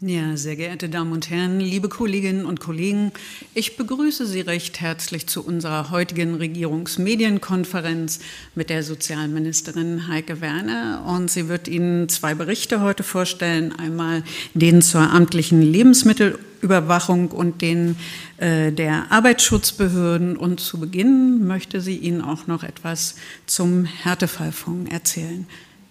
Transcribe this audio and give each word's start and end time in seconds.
Ja, 0.00 0.36
sehr 0.36 0.56
geehrte 0.56 0.88
Damen 0.88 1.12
und 1.12 1.30
Herren, 1.30 1.60
liebe 1.60 1.88
Kolleginnen 1.88 2.46
und 2.46 2.58
Kollegen, 2.58 3.12
ich 3.54 3.76
begrüße 3.76 4.26
Sie 4.26 4.40
recht 4.40 4.80
herzlich 4.80 5.28
zu 5.28 5.46
unserer 5.46 5.92
heutigen 5.92 6.34
Regierungsmedienkonferenz 6.34 8.18
mit 8.56 8.70
der 8.70 8.82
Sozialministerin 8.82 10.08
Heike 10.08 10.40
Werner. 10.40 11.04
Und 11.06 11.30
sie 11.30 11.48
wird 11.48 11.68
Ihnen 11.68 12.08
zwei 12.08 12.34
Berichte 12.34 12.80
heute 12.80 13.04
vorstellen. 13.04 13.72
Einmal 13.72 14.24
den 14.52 14.82
zur 14.82 15.00
amtlichen 15.00 15.62
Lebensmittelüberwachung 15.62 17.28
und 17.30 17.62
den 17.62 17.94
äh, 18.38 18.72
der 18.72 19.12
Arbeitsschutzbehörden. 19.12 20.36
Und 20.36 20.58
zu 20.58 20.80
Beginn 20.80 21.46
möchte 21.46 21.80
sie 21.80 21.96
Ihnen 21.98 22.20
auch 22.20 22.48
noch 22.48 22.64
etwas 22.64 23.14
zum 23.46 23.84
Härtefallfonds 23.84 24.90
erzählen. 24.90 25.46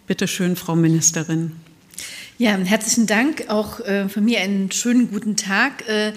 Bitte 0.07 0.27
schön, 0.27 0.57
Frau 0.57 0.75
Ministerin. 0.75 1.53
Ja, 2.39 2.57
herzlichen 2.57 3.05
Dank. 3.05 3.45
Auch 3.49 3.79
äh, 3.81 4.09
von 4.09 4.25
mir 4.25 4.39
einen 4.39 4.71
schönen 4.71 5.11
guten 5.11 5.35
Tag. 5.35 5.87
Äh, 5.87 6.13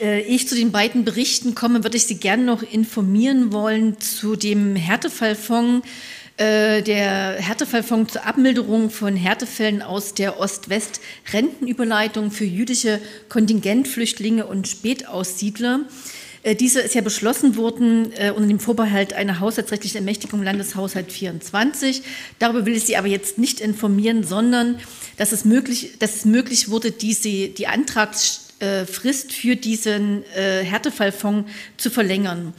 äh, 0.00 0.20
ich 0.20 0.46
zu 0.46 0.54
den 0.54 0.70
beiden 0.70 1.04
Berichten 1.04 1.56
komme, 1.56 1.82
würde 1.82 1.96
ich 1.96 2.04
Sie 2.04 2.18
gerne 2.18 2.44
noch 2.44 2.62
informieren 2.62 3.52
wollen 3.52 3.98
zu 3.98 4.36
dem 4.36 4.76
Härtefallfonds. 4.76 5.84
Äh, 6.36 6.82
der 6.82 7.38
Härtefallfonds 7.40 8.12
zur 8.12 8.24
Abmilderung 8.24 8.90
von 8.90 9.16
Härtefällen 9.16 9.82
aus 9.82 10.14
der 10.14 10.38
Ost-West-Rentenüberleitung 10.38 12.30
für 12.30 12.44
jüdische 12.44 13.00
Kontingentflüchtlinge 13.28 14.46
und 14.46 14.68
Spätaussiedler. 14.68 15.80
Äh, 16.46 16.54
diese 16.54 16.80
ist 16.80 16.94
ja 16.94 17.00
beschlossen 17.00 17.56
worden 17.56 18.12
äh, 18.12 18.30
unter 18.30 18.46
dem 18.46 18.60
Vorbehalt 18.60 19.12
einer 19.14 19.40
haushaltsrechtlichen 19.40 19.98
Ermächtigung 19.98 20.44
Landeshaushalt 20.44 21.10
24. 21.10 22.02
Darüber 22.38 22.64
will 22.66 22.76
ich 22.76 22.84
Sie 22.84 22.96
aber 22.96 23.08
jetzt 23.08 23.36
nicht 23.36 23.60
informieren, 23.60 24.22
sondern 24.22 24.78
dass 25.16 25.32
es 25.32 25.44
möglich, 25.44 25.98
dass 25.98 26.14
es 26.14 26.24
möglich 26.24 26.70
wurde, 26.70 26.92
diese, 26.92 27.48
die 27.48 27.66
Antragsfrist 28.60 29.32
für 29.32 29.56
diesen 29.56 30.24
äh, 30.34 30.64
Härtefallfonds 30.64 31.50
zu 31.76 31.90
verlängern. 31.90 32.54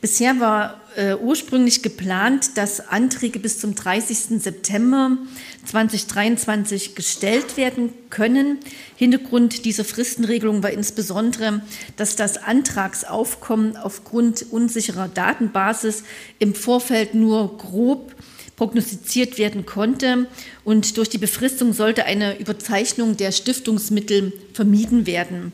Bisher 0.00 0.40
war 0.40 0.80
äh, 0.96 1.14
ursprünglich 1.14 1.82
geplant, 1.82 2.56
dass 2.56 2.88
Anträge 2.88 3.38
bis 3.38 3.60
zum 3.60 3.74
30. 3.74 4.42
September 4.42 5.16
2023 5.64 6.94
gestellt 6.94 7.56
werden 7.56 7.90
können. 8.10 8.58
Hintergrund 8.96 9.64
dieser 9.64 9.84
Fristenregelung 9.84 10.62
war 10.62 10.70
insbesondere, 10.70 11.62
dass 11.96 12.16
das 12.16 12.42
Antragsaufkommen 12.42 13.76
aufgrund 13.76 14.50
unsicherer 14.50 15.08
Datenbasis 15.08 16.02
im 16.38 16.54
Vorfeld 16.54 17.14
nur 17.14 17.56
grob 17.58 18.14
prognostiziert 18.62 19.38
werden 19.38 19.66
konnte. 19.66 20.28
Und 20.62 20.96
durch 20.96 21.08
die 21.08 21.18
Befristung 21.18 21.72
sollte 21.72 22.04
eine 22.04 22.38
Überzeichnung 22.38 23.16
der 23.16 23.32
Stiftungsmittel 23.32 24.32
vermieden 24.52 25.04
werden. 25.04 25.52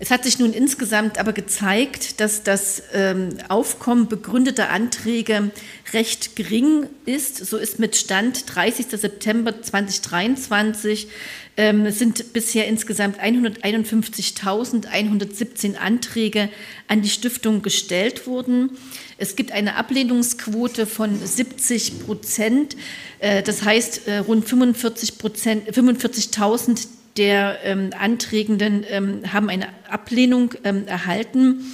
Es 0.00 0.12
hat 0.12 0.22
sich 0.22 0.38
nun 0.38 0.52
insgesamt 0.52 1.18
aber 1.18 1.32
gezeigt, 1.32 2.20
dass 2.20 2.44
das 2.44 2.84
ähm, 2.92 3.30
Aufkommen 3.48 4.06
begründeter 4.06 4.70
Anträge 4.70 5.50
recht 5.92 6.36
gering 6.36 6.86
ist. 7.04 7.44
So 7.44 7.56
ist 7.56 7.80
mit 7.80 7.96
Stand 7.96 8.54
30. 8.54 8.86
September 8.90 9.60
2023 9.60 11.08
ähm, 11.56 11.90
sind 11.90 12.32
bisher 12.32 12.68
insgesamt 12.68 13.20
151.117 13.20 15.74
Anträge 15.74 16.48
an 16.86 17.02
die 17.02 17.10
Stiftung 17.10 17.62
gestellt 17.62 18.28
worden. 18.28 18.78
Es 19.16 19.34
gibt 19.34 19.50
eine 19.50 19.74
Ablehnungsquote 19.74 20.86
von 20.86 21.26
70 21.26 22.06
Prozent. 22.06 22.76
Äh, 23.18 23.42
das 23.42 23.64
heißt, 23.64 24.06
äh, 24.06 24.18
rund 24.18 24.48
45 24.48 25.18
Prozent, 25.18 25.68
45.000 25.68 26.86
der 27.18 27.58
ähm, 27.64 27.90
Anträgenden 27.98 28.84
ähm, 28.88 29.22
haben 29.32 29.50
eine 29.50 29.66
Ablehnung 29.90 30.54
ähm, 30.64 30.86
erhalten. 30.86 31.64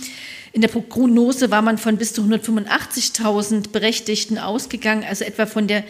In 0.52 0.60
der 0.60 0.68
Prognose 0.68 1.50
war 1.50 1.62
man 1.62 1.78
von 1.78 1.96
bis 1.96 2.12
zu 2.12 2.22
185.000 2.22 3.70
Berechtigten 3.70 4.38
ausgegangen, 4.38 5.04
also 5.08 5.24
etwa 5.24 5.46
von 5.46 5.66
der 5.66 5.84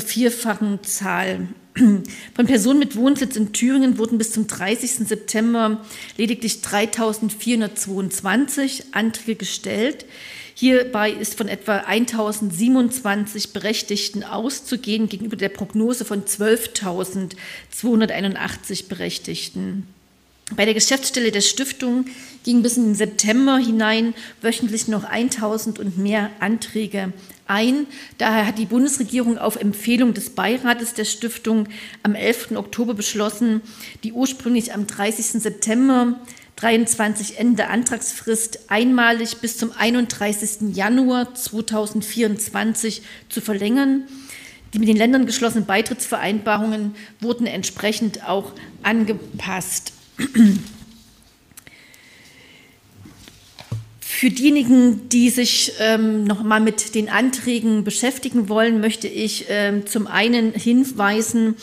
vervierfachen 0.00 0.84
Zahl. 0.84 1.48
Von 1.74 2.46
Personen 2.46 2.80
mit 2.80 2.96
Wohnsitz 2.96 3.34
in 3.34 3.54
Thüringen 3.54 3.96
wurden 3.96 4.18
bis 4.18 4.32
zum 4.32 4.46
30. 4.46 5.08
September 5.08 5.82
lediglich 6.18 6.60
3.422 6.62 8.92
Anträge 8.92 9.36
gestellt. 9.36 10.04
Hierbei 10.52 11.10
ist 11.10 11.38
von 11.38 11.48
etwa 11.48 11.78
1027 11.78 13.54
Berechtigten 13.54 14.22
auszugehen 14.22 15.08
gegenüber 15.08 15.36
der 15.36 15.48
Prognose 15.48 16.04
von 16.04 16.24
12.281 16.24 18.88
Berechtigten. 18.88 19.95
Bei 20.54 20.64
der 20.64 20.74
Geschäftsstelle 20.74 21.32
der 21.32 21.40
Stiftung 21.40 22.06
gingen 22.44 22.62
bis 22.62 22.76
in 22.76 22.84
den 22.84 22.94
September 22.94 23.58
hinein 23.58 24.14
wöchentlich 24.42 24.86
noch 24.86 25.02
1000 25.02 25.80
und 25.80 25.98
mehr 25.98 26.30
Anträge 26.38 27.12
ein. 27.48 27.88
Daher 28.18 28.46
hat 28.46 28.58
die 28.58 28.66
Bundesregierung 28.66 29.38
auf 29.38 29.56
Empfehlung 29.56 30.14
des 30.14 30.30
Beirates 30.30 30.94
der 30.94 31.04
Stiftung 31.04 31.68
am 32.04 32.14
11. 32.14 32.52
Oktober 32.52 32.94
beschlossen, 32.94 33.60
die 34.04 34.12
ursprünglich 34.12 34.72
am 34.72 34.86
30. 34.86 35.42
September 35.42 36.20
23 36.54 37.38
Ende 37.38 37.66
Antragsfrist 37.66 38.70
einmalig 38.70 39.38
bis 39.38 39.58
zum 39.58 39.72
31. 39.76 40.74
Januar 40.76 41.34
2024 41.34 43.02
zu 43.28 43.40
verlängern. 43.40 44.04
Die 44.72 44.78
mit 44.78 44.88
den 44.88 44.96
Ländern 44.96 45.26
geschlossenen 45.26 45.66
Beitrittsvereinbarungen 45.66 46.94
wurden 47.20 47.46
entsprechend 47.46 48.26
auch 48.28 48.52
angepasst. 48.82 49.95
Für 54.00 54.30
diejenigen, 54.30 55.10
die 55.10 55.28
sich 55.28 55.72
ähm, 55.78 56.24
noch 56.24 56.42
mal 56.42 56.60
mit 56.60 56.94
den 56.94 57.10
Anträgen 57.10 57.84
beschäftigen 57.84 58.48
wollen, 58.48 58.80
möchte 58.80 59.08
ich 59.08 59.44
ähm, 59.50 59.86
zum 59.86 60.06
einen 60.06 60.54
hinweisen 60.54 61.56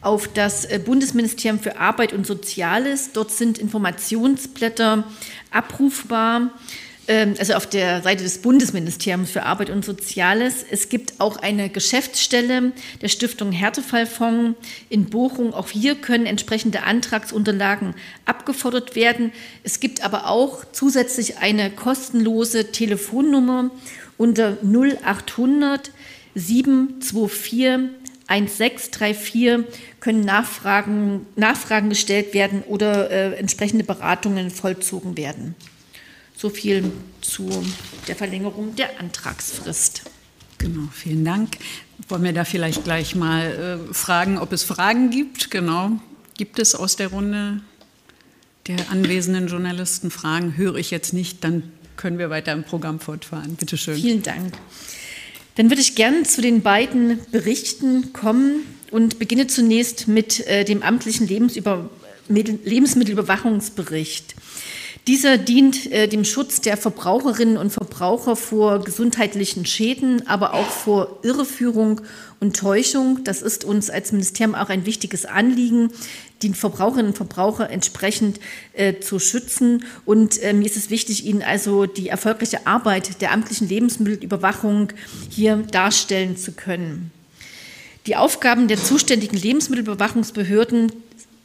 auf 0.00 0.26
das 0.26 0.64
äh, 0.64 0.80
Bundesministerium 0.84 1.60
für 1.60 1.78
Arbeit 1.78 2.12
und 2.12 2.26
Soziales. 2.26 3.12
Dort 3.12 3.30
sind 3.30 3.58
Informationsblätter 3.58 5.04
abrufbar, 5.52 6.50
also 7.10 7.54
auf 7.54 7.66
der 7.66 8.02
Seite 8.02 8.22
des 8.22 8.38
Bundesministeriums 8.38 9.30
für 9.30 9.42
Arbeit 9.42 9.70
und 9.70 9.84
Soziales. 9.84 10.64
Es 10.70 10.88
gibt 10.88 11.14
auch 11.18 11.38
eine 11.38 11.68
Geschäftsstelle 11.68 12.72
der 13.02 13.08
Stiftung 13.08 13.50
Härtefallfonds 13.50 14.56
in 14.88 15.06
Bochum. 15.06 15.52
Auch 15.52 15.70
hier 15.70 15.96
können 15.96 16.26
entsprechende 16.26 16.84
Antragsunterlagen 16.84 17.94
abgefordert 18.26 18.94
werden. 18.94 19.32
Es 19.64 19.80
gibt 19.80 20.04
aber 20.04 20.28
auch 20.28 20.64
zusätzlich 20.70 21.38
eine 21.38 21.70
kostenlose 21.70 22.70
Telefonnummer 22.70 23.70
unter 24.16 24.58
0800 24.62 25.90
724 26.34 27.90
1634 28.30 29.64
können 29.98 30.20
Nachfragen, 30.20 31.26
Nachfragen 31.34 31.88
gestellt 31.88 32.32
werden 32.32 32.62
oder 32.62 33.10
äh, 33.10 33.34
entsprechende 33.34 33.82
Beratungen 33.82 34.50
vollzogen 34.50 35.16
werden. 35.16 35.56
So 36.40 36.48
viel 36.48 36.90
zu 37.20 37.50
der 38.08 38.16
Verlängerung 38.16 38.74
der 38.74 38.98
Antragsfrist. 38.98 40.04
Genau, 40.56 40.88
vielen 40.90 41.22
Dank. 41.22 41.58
Wollen 42.08 42.22
wir 42.22 42.32
da 42.32 42.46
vielleicht 42.46 42.82
gleich 42.82 43.14
mal 43.14 43.86
äh, 43.90 43.92
fragen, 43.92 44.38
ob 44.38 44.50
es 44.54 44.62
Fragen 44.62 45.10
gibt? 45.10 45.50
Genau. 45.50 46.00
Gibt 46.38 46.58
es 46.58 46.74
aus 46.74 46.96
der 46.96 47.08
Runde 47.08 47.60
der 48.68 48.90
anwesenden 48.90 49.48
Journalisten 49.48 50.10
Fragen? 50.10 50.56
Höre 50.56 50.76
ich 50.76 50.90
jetzt 50.90 51.12
nicht, 51.12 51.44
dann 51.44 51.62
können 51.98 52.18
wir 52.18 52.30
weiter 52.30 52.54
im 52.54 52.64
Programm 52.64 53.00
fortfahren. 53.00 53.56
Bitte 53.56 53.76
schön. 53.76 53.96
Vielen 53.96 54.22
Dank. 54.22 54.54
Dann 55.56 55.68
würde 55.68 55.82
ich 55.82 55.94
gerne 55.94 56.22
zu 56.22 56.40
den 56.40 56.62
beiden 56.62 57.18
Berichten 57.32 58.14
kommen 58.14 58.62
und 58.90 59.18
beginne 59.18 59.46
zunächst 59.46 60.08
mit 60.08 60.46
äh, 60.46 60.64
dem 60.64 60.82
amtlichen 60.82 61.28
Lebensüber 61.28 61.90
Lebensmittelüberwachungsbericht. 62.30 64.36
Dieser 65.06 65.38
dient 65.38 65.90
äh, 65.90 66.08
dem 66.08 66.24
Schutz 66.24 66.60
der 66.60 66.76
Verbraucherinnen 66.76 67.56
und 67.56 67.70
Verbraucher 67.70 68.36
vor 68.36 68.84
gesundheitlichen 68.84 69.64
Schäden, 69.64 70.26
aber 70.26 70.52
auch 70.52 70.68
vor 70.68 71.18
Irreführung 71.22 72.02
und 72.38 72.56
Täuschung. 72.56 73.24
Das 73.24 73.40
ist 73.40 73.64
uns 73.64 73.88
als 73.88 74.12
Ministerium 74.12 74.54
auch 74.54 74.68
ein 74.68 74.84
wichtiges 74.84 75.24
Anliegen, 75.24 75.90
die 76.42 76.52
Verbraucherinnen 76.52 77.12
und 77.12 77.16
Verbraucher 77.16 77.70
entsprechend 77.70 78.40
äh, 78.74 79.00
zu 79.00 79.18
schützen. 79.18 79.84
Und 80.04 80.42
äh, 80.42 80.52
mir 80.52 80.66
ist 80.66 80.76
es 80.76 80.90
wichtig, 80.90 81.24
Ihnen 81.24 81.42
also 81.42 81.86
die 81.86 82.08
erfolgreiche 82.08 82.66
Arbeit 82.66 83.22
der 83.22 83.32
amtlichen 83.32 83.68
Lebensmittelüberwachung 83.68 84.92
hier 85.30 85.56
darstellen 85.56 86.36
zu 86.36 86.52
können. 86.52 87.10
Die 88.06 88.16
Aufgaben 88.16 88.68
der 88.68 88.78
zuständigen 88.78 89.38
Lebensmittelüberwachungsbehörden 89.38 90.92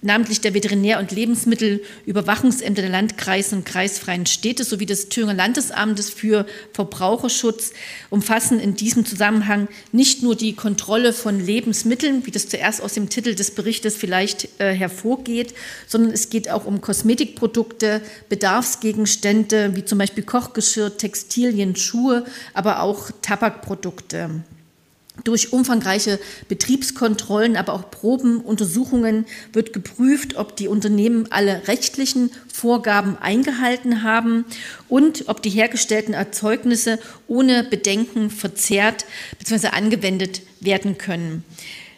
namentlich 0.06 0.40
der 0.40 0.54
Veterinär- 0.54 1.00
und 1.00 1.12
Lebensmittelüberwachungsämter 1.12 2.84
der 2.84 2.92
Landkreise 2.92 3.56
und 3.56 3.66
kreisfreien 3.66 4.26
Städte 4.26 4.64
sowie 4.64 4.86
des 4.86 5.10
Thüringer 5.10 5.34
Landesamtes 5.34 6.10
für 6.10 6.46
Verbraucherschutz 6.74 7.74
umfassen 8.10 8.60
in 8.60 8.76
diesem 8.76 9.06
Zusammenhang 9.06 9.68
nicht 9.92 10.24
nur 10.24 10.36
die 10.36 10.56
Kontrolle 10.56 11.12
von 11.12 11.44
Lebensmitteln, 11.44 12.26
wie 12.26 12.32
das 12.32 12.48
zuerst 12.48 12.82
aus 12.82 12.94
dem 12.94 13.10
Titel 13.10 13.36
des 13.36 13.52
Berichtes 13.52 13.96
vielleicht 13.96 14.48
äh, 14.60 14.74
hervorgeht, 14.74 15.54
sondern 15.88 16.12
es 16.12 16.30
geht 16.30 16.50
auch 16.50 16.66
um 16.66 16.82
Kosmetikprodukte, 16.82 18.02
Bedarfsgegenstände 18.30 19.76
wie 19.76 19.86
zum 19.86 19.98
Beispiel 19.98 20.24
Kochgeschirr, 20.24 20.98
Textilien, 20.98 21.76
Schuhe, 21.76 22.26
aber 22.54 22.82
auch 22.82 23.10
Tabakprodukte. 23.22 24.44
Durch 25.24 25.54
umfangreiche 25.54 26.20
Betriebskontrollen, 26.50 27.56
aber 27.56 27.74
auch 27.74 27.90
Probenuntersuchungen 27.90 29.26
wird 29.54 29.72
geprüft, 29.74 30.36
ob 30.36 30.56
die 30.58 30.68
Unternehmen 30.68 31.32
alle 31.32 31.68
rechtlichen 31.68 32.32
Vorgaben 32.52 33.18
eingehalten 33.18 34.04
haben 34.04 34.46
und 34.90 35.26
ob 35.28 35.42
die 35.42 35.50
hergestellten 35.50 36.14
Erzeugnisse 36.14 37.00
ohne 37.28 37.64
Bedenken 37.64 38.30
verzehrt 38.30 39.06
bzw. 39.40 39.68
angewendet 39.68 40.42
werden 40.60 40.98
können. 40.98 41.44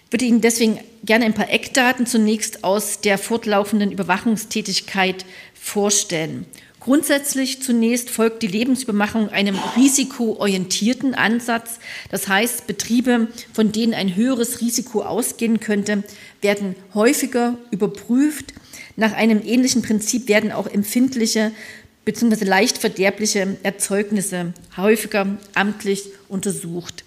Ich 0.05 0.13
würde 0.13 0.25
Ihnen 0.25 0.41
deswegen 0.41 0.79
gerne 1.03 1.25
ein 1.25 1.33
paar 1.33 1.49
Eckdaten 1.49 2.05
zunächst 2.05 2.63
aus 2.63 3.01
der 3.01 3.17
fortlaufenden 3.17 3.91
Überwachungstätigkeit 3.91 5.25
vorstellen. 5.53 6.45
Grundsätzlich 6.87 7.61
zunächst 7.61 8.09
folgt 8.09 8.43
die 8.43 8.47
Lebensübermachung 8.47 9.27
einem 9.27 9.59
risikoorientierten 9.75 11.15
Ansatz. 11.15 11.79
Das 12.11 12.29
heißt, 12.29 12.65
Betriebe, 12.65 13.27
von 13.51 13.73
denen 13.73 13.93
ein 13.93 14.15
höheres 14.15 14.61
Risiko 14.61 15.01
ausgehen 15.01 15.59
könnte, 15.59 16.05
werden 16.41 16.77
häufiger 16.93 17.57
überprüft. 17.71 18.53
Nach 18.95 19.11
einem 19.11 19.41
ähnlichen 19.43 19.81
Prinzip 19.81 20.29
werden 20.29 20.53
auch 20.53 20.65
empfindliche 20.65 21.51
bzw. 22.05 22.45
leicht 22.45 22.77
verderbliche 22.77 23.57
Erzeugnisse 23.63 24.53
häufiger 24.77 25.37
amtlich 25.55 26.05
untersucht. 26.29 27.03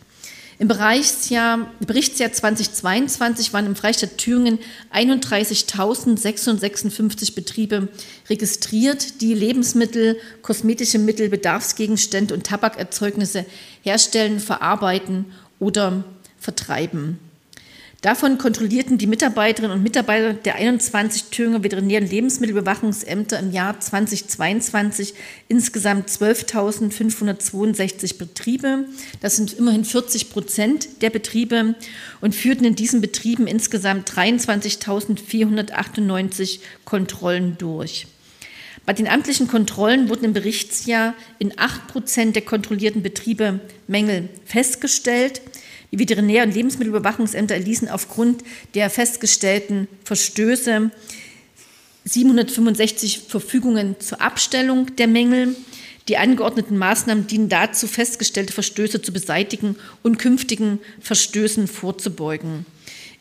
Im 0.61 0.69
Berichtsjahr, 0.69 1.73
Berichtsjahr 1.81 2.31
2022 2.33 3.53
waren 3.55 3.65
im 3.65 3.75
Freistaat 3.75 4.19
Thüringen 4.19 4.59
31.656 4.93 7.35
Betriebe 7.35 7.89
registriert, 8.29 9.23
die 9.23 9.33
Lebensmittel, 9.33 10.19
kosmetische 10.43 10.99
Mittel, 10.99 11.31
Bedarfsgegenstände 11.31 12.35
und 12.35 12.45
Tabakerzeugnisse 12.45 13.47
herstellen, 13.81 14.39
verarbeiten 14.39 15.33
oder 15.61 16.05
vertreiben. 16.39 17.19
Davon 18.03 18.39
kontrollierten 18.39 18.97
die 18.97 19.07
Mitarbeiterinnen 19.07 19.77
und 19.77 19.83
Mitarbeiter 19.83 20.33
der 20.33 20.55
21 20.55 21.25
Thüringer 21.25 21.63
Veterinären 21.63 22.09
Lebensmittelüberwachungsämter 22.09 23.39
im 23.39 23.53
Jahr 23.53 23.79
2022 23.79 25.13
insgesamt 25.49 26.09
12.562 26.09 28.17
Betriebe. 28.17 28.87
Das 29.21 29.37
sind 29.37 29.53
immerhin 29.53 29.85
40 29.85 30.31
Prozent 30.31 31.03
der 31.03 31.11
Betriebe 31.11 31.75
und 32.23 32.35
führten 32.35 32.65
in 32.65 32.75
diesen 32.75 33.03
Betrieben 33.03 33.47
insgesamt 33.47 34.11
23.498 34.11 36.61
Kontrollen 36.87 37.59
durch. 37.59 38.07
Bei 38.87 38.95
den 38.95 39.09
amtlichen 39.09 39.47
Kontrollen 39.47 40.09
wurden 40.09 40.25
im 40.25 40.33
Berichtsjahr 40.33 41.13
in 41.39 41.53
8 41.59 41.89
Prozent 41.89 42.35
der 42.35 42.47
kontrollierten 42.47 43.03
Betriebe 43.03 43.61
Mängel 43.89 44.31
festgestellt. 44.47 45.43
Die 45.93 45.99
Veterinär- 45.99 46.45
und 46.45 46.55
Lebensmittelüberwachungsämter 46.55 47.55
erließen 47.55 47.89
aufgrund 47.89 48.45
der 48.75 48.91
festgestellten 48.91 49.89
Verstöße 50.05 50.91
765 52.05 53.21
Verfügungen 53.29 53.97
zur 54.01 54.21
Abstellung 54.21 54.95
der 54.97 55.09
Mängel. 55.09 55.57
Die 56.09 56.17
angeordneten 56.17 56.79
Maßnahmen 56.79 57.27
dienen 57.27 57.49
dazu, 57.49 57.87
festgestellte 57.87 58.53
Verstöße 58.53 59.03
zu 59.03 59.13
beseitigen 59.13 59.77
und 60.03 60.19
künftigen 60.19 60.81
Verstößen 61.01 61.67
vorzubeugen. 61.67 62.67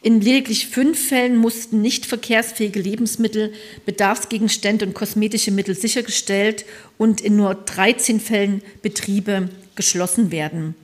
In 0.01 0.21
lediglich 0.21 0.67
fünf 0.67 1.09
Fällen 1.09 1.35
mussten 1.35 1.81
nicht 1.81 2.05
verkehrsfähige 2.05 2.79
Lebensmittel, 2.79 3.51
Bedarfsgegenstände 3.85 4.85
und 4.85 4.93
kosmetische 4.93 5.51
Mittel 5.51 5.75
sichergestellt 5.75 6.65
und 6.97 7.19
in 7.19 7.35
nur 7.35 7.53
13 7.53 8.21
Fällen 8.21 8.61
Betriebe 8.81 9.49
geschlossen 9.75 10.31
werden. 10.31 10.75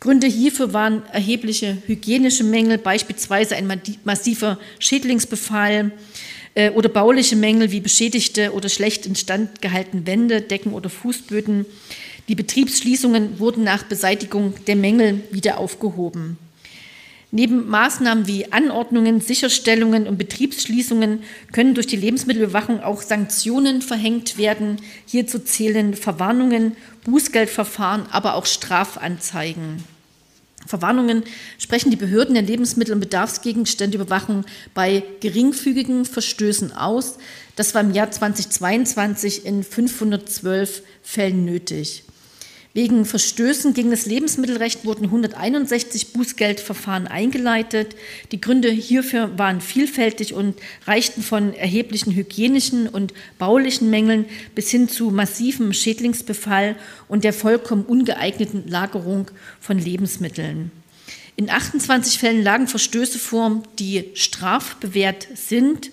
Gründe 0.00 0.26
hierfür 0.26 0.72
waren 0.72 1.02
erhebliche 1.12 1.76
hygienische 1.86 2.42
Mängel, 2.42 2.78
beispielsweise 2.78 3.54
ein 3.54 3.70
massiver 4.04 4.58
Schädlingsbefall 4.78 5.92
äh, 6.54 6.70
oder 6.70 6.88
bauliche 6.88 7.36
Mängel 7.36 7.70
wie 7.70 7.80
beschädigte 7.80 8.54
oder 8.54 8.70
schlecht 8.70 9.04
instand 9.04 9.60
gehaltene 9.60 10.06
Wände, 10.06 10.40
Decken 10.40 10.72
oder 10.72 10.88
Fußböden. 10.88 11.66
Die 12.28 12.34
Betriebsschließungen 12.34 13.38
wurden 13.38 13.62
nach 13.62 13.82
Beseitigung 13.82 14.54
der 14.66 14.76
Mängel 14.76 15.20
wieder 15.30 15.58
aufgehoben. 15.58 16.38
Neben 17.32 17.68
Maßnahmen 17.68 18.26
wie 18.26 18.52
Anordnungen, 18.52 19.20
Sicherstellungen 19.20 20.08
und 20.08 20.18
Betriebsschließungen 20.18 21.22
können 21.52 21.74
durch 21.74 21.86
die 21.86 21.96
Lebensmittelüberwachung 21.96 22.80
auch 22.80 23.02
Sanktionen 23.02 23.82
verhängt 23.82 24.36
werden. 24.36 24.78
Hierzu 25.06 25.38
zählen 25.38 25.94
Verwarnungen, 25.94 26.76
Bußgeldverfahren, 27.04 28.06
aber 28.10 28.34
auch 28.34 28.46
Strafanzeigen. 28.46 29.84
Verwarnungen 30.66 31.22
sprechen 31.58 31.90
die 31.90 31.96
Behörden 31.96 32.34
der 32.34 32.42
Lebensmittel- 32.42 32.94
und 32.94 33.00
Bedarfsgegenständeüberwachung 33.00 34.44
bei 34.74 35.02
geringfügigen 35.20 36.04
Verstößen 36.04 36.72
aus. 36.72 37.16
Das 37.54 37.74
war 37.74 37.80
im 37.80 37.92
Jahr 37.92 38.10
2022 38.10 39.46
in 39.46 39.62
512 39.62 40.82
Fällen 41.02 41.44
nötig. 41.44 42.04
Wegen 42.72 43.04
Verstößen 43.04 43.74
gegen 43.74 43.90
das 43.90 44.06
Lebensmittelrecht 44.06 44.84
wurden 44.84 45.06
161 45.06 46.12
Bußgeldverfahren 46.12 47.08
eingeleitet. 47.08 47.96
Die 48.30 48.40
Gründe 48.40 48.70
hierfür 48.70 49.36
waren 49.36 49.60
vielfältig 49.60 50.34
und 50.34 50.54
reichten 50.86 51.22
von 51.22 51.52
erheblichen 51.52 52.14
hygienischen 52.14 52.86
und 52.86 53.12
baulichen 53.38 53.90
Mängeln 53.90 54.24
bis 54.54 54.70
hin 54.70 54.88
zu 54.88 55.10
massivem 55.10 55.72
Schädlingsbefall 55.72 56.76
und 57.08 57.24
der 57.24 57.32
vollkommen 57.32 57.84
ungeeigneten 57.84 58.68
Lagerung 58.68 59.32
von 59.60 59.76
Lebensmitteln. 59.76 60.70
In 61.34 61.50
28 61.50 62.18
Fällen 62.20 62.44
lagen 62.44 62.68
Verstöße 62.68 63.18
vor, 63.18 63.64
die 63.80 64.10
strafbewehrt 64.14 65.26
sind. 65.34 65.90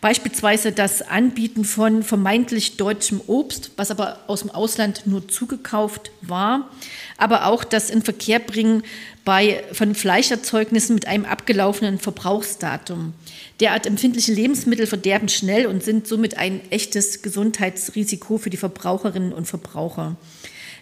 Beispielsweise 0.00 0.72
das 0.72 1.02
Anbieten 1.02 1.64
von 1.64 2.02
vermeintlich 2.02 2.78
deutschem 2.78 3.20
Obst, 3.26 3.72
was 3.76 3.90
aber 3.90 4.20
aus 4.28 4.40
dem 4.40 4.50
Ausland 4.50 5.02
nur 5.06 5.28
zugekauft 5.28 6.10
war, 6.22 6.70
aber 7.18 7.46
auch 7.46 7.64
das 7.64 7.90
Inverkehrbringen 7.90 8.82
bei, 9.26 9.62
von 9.72 9.94
Fleischerzeugnissen 9.94 10.94
mit 10.94 11.06
einem 11.06 11.26
abgelaufenen 11.26 11.98
Verbrauchsdatum. 11.98 13.12
Derart 13.60 13.84
empfindliche 13.84 14.32
Lebensmittel 14.32 14.86
verderben 14.86 15.28
schnell 15.28 15.66
und 15.66 15.82
sind 15.82 16.08
somit 16.08 16.38
ein 16.38 16.62
echtes 16.70 17.20
Gesundheitsrisiko 17.20 18.38
für 18.38 18.48
die 18.48 18.56
Verbraucherinnen 18.56 19.34
und 19.34 19.46
Verbraucher. 19.46 20.16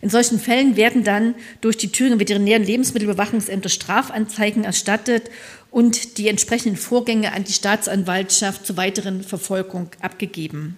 In 0.01 0.11
solchen 0.11 0.39
Fällen 0.39 0.77
werden 0.77 1.05
dann 1.05 1.35
durch 1.61 1.77
die 1.77 1.91
Thüringer 1.91 2.21
Veterinären 2.21 2.65
Lebensmittelüberwachungsämter 2.65 3.69
Strafanzeigen 3.69 4.65
erstattet 4.65 5.31
und 5.71 6.19
die 6.19 6.29
entsprechenden 6.29 6.77
Vorgänge 6.77 7.33
an 7.33 7.45
die 7.45 7.53
Staatsanwaltschaft 7.53 8.67
zur 8.67 8.77
weiteren 8.77 9.23
Verfolgung 9.23 9.91
abgegeben. 10.01 10.77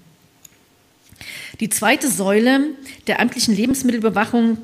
Die 1.61 1.69
zweite 1.69 2.11
Säule 2.11 2.69
der 3.07 3.21
amtlichen 3.21 3.55
Lebensmittelüberwachung 3.55 4.59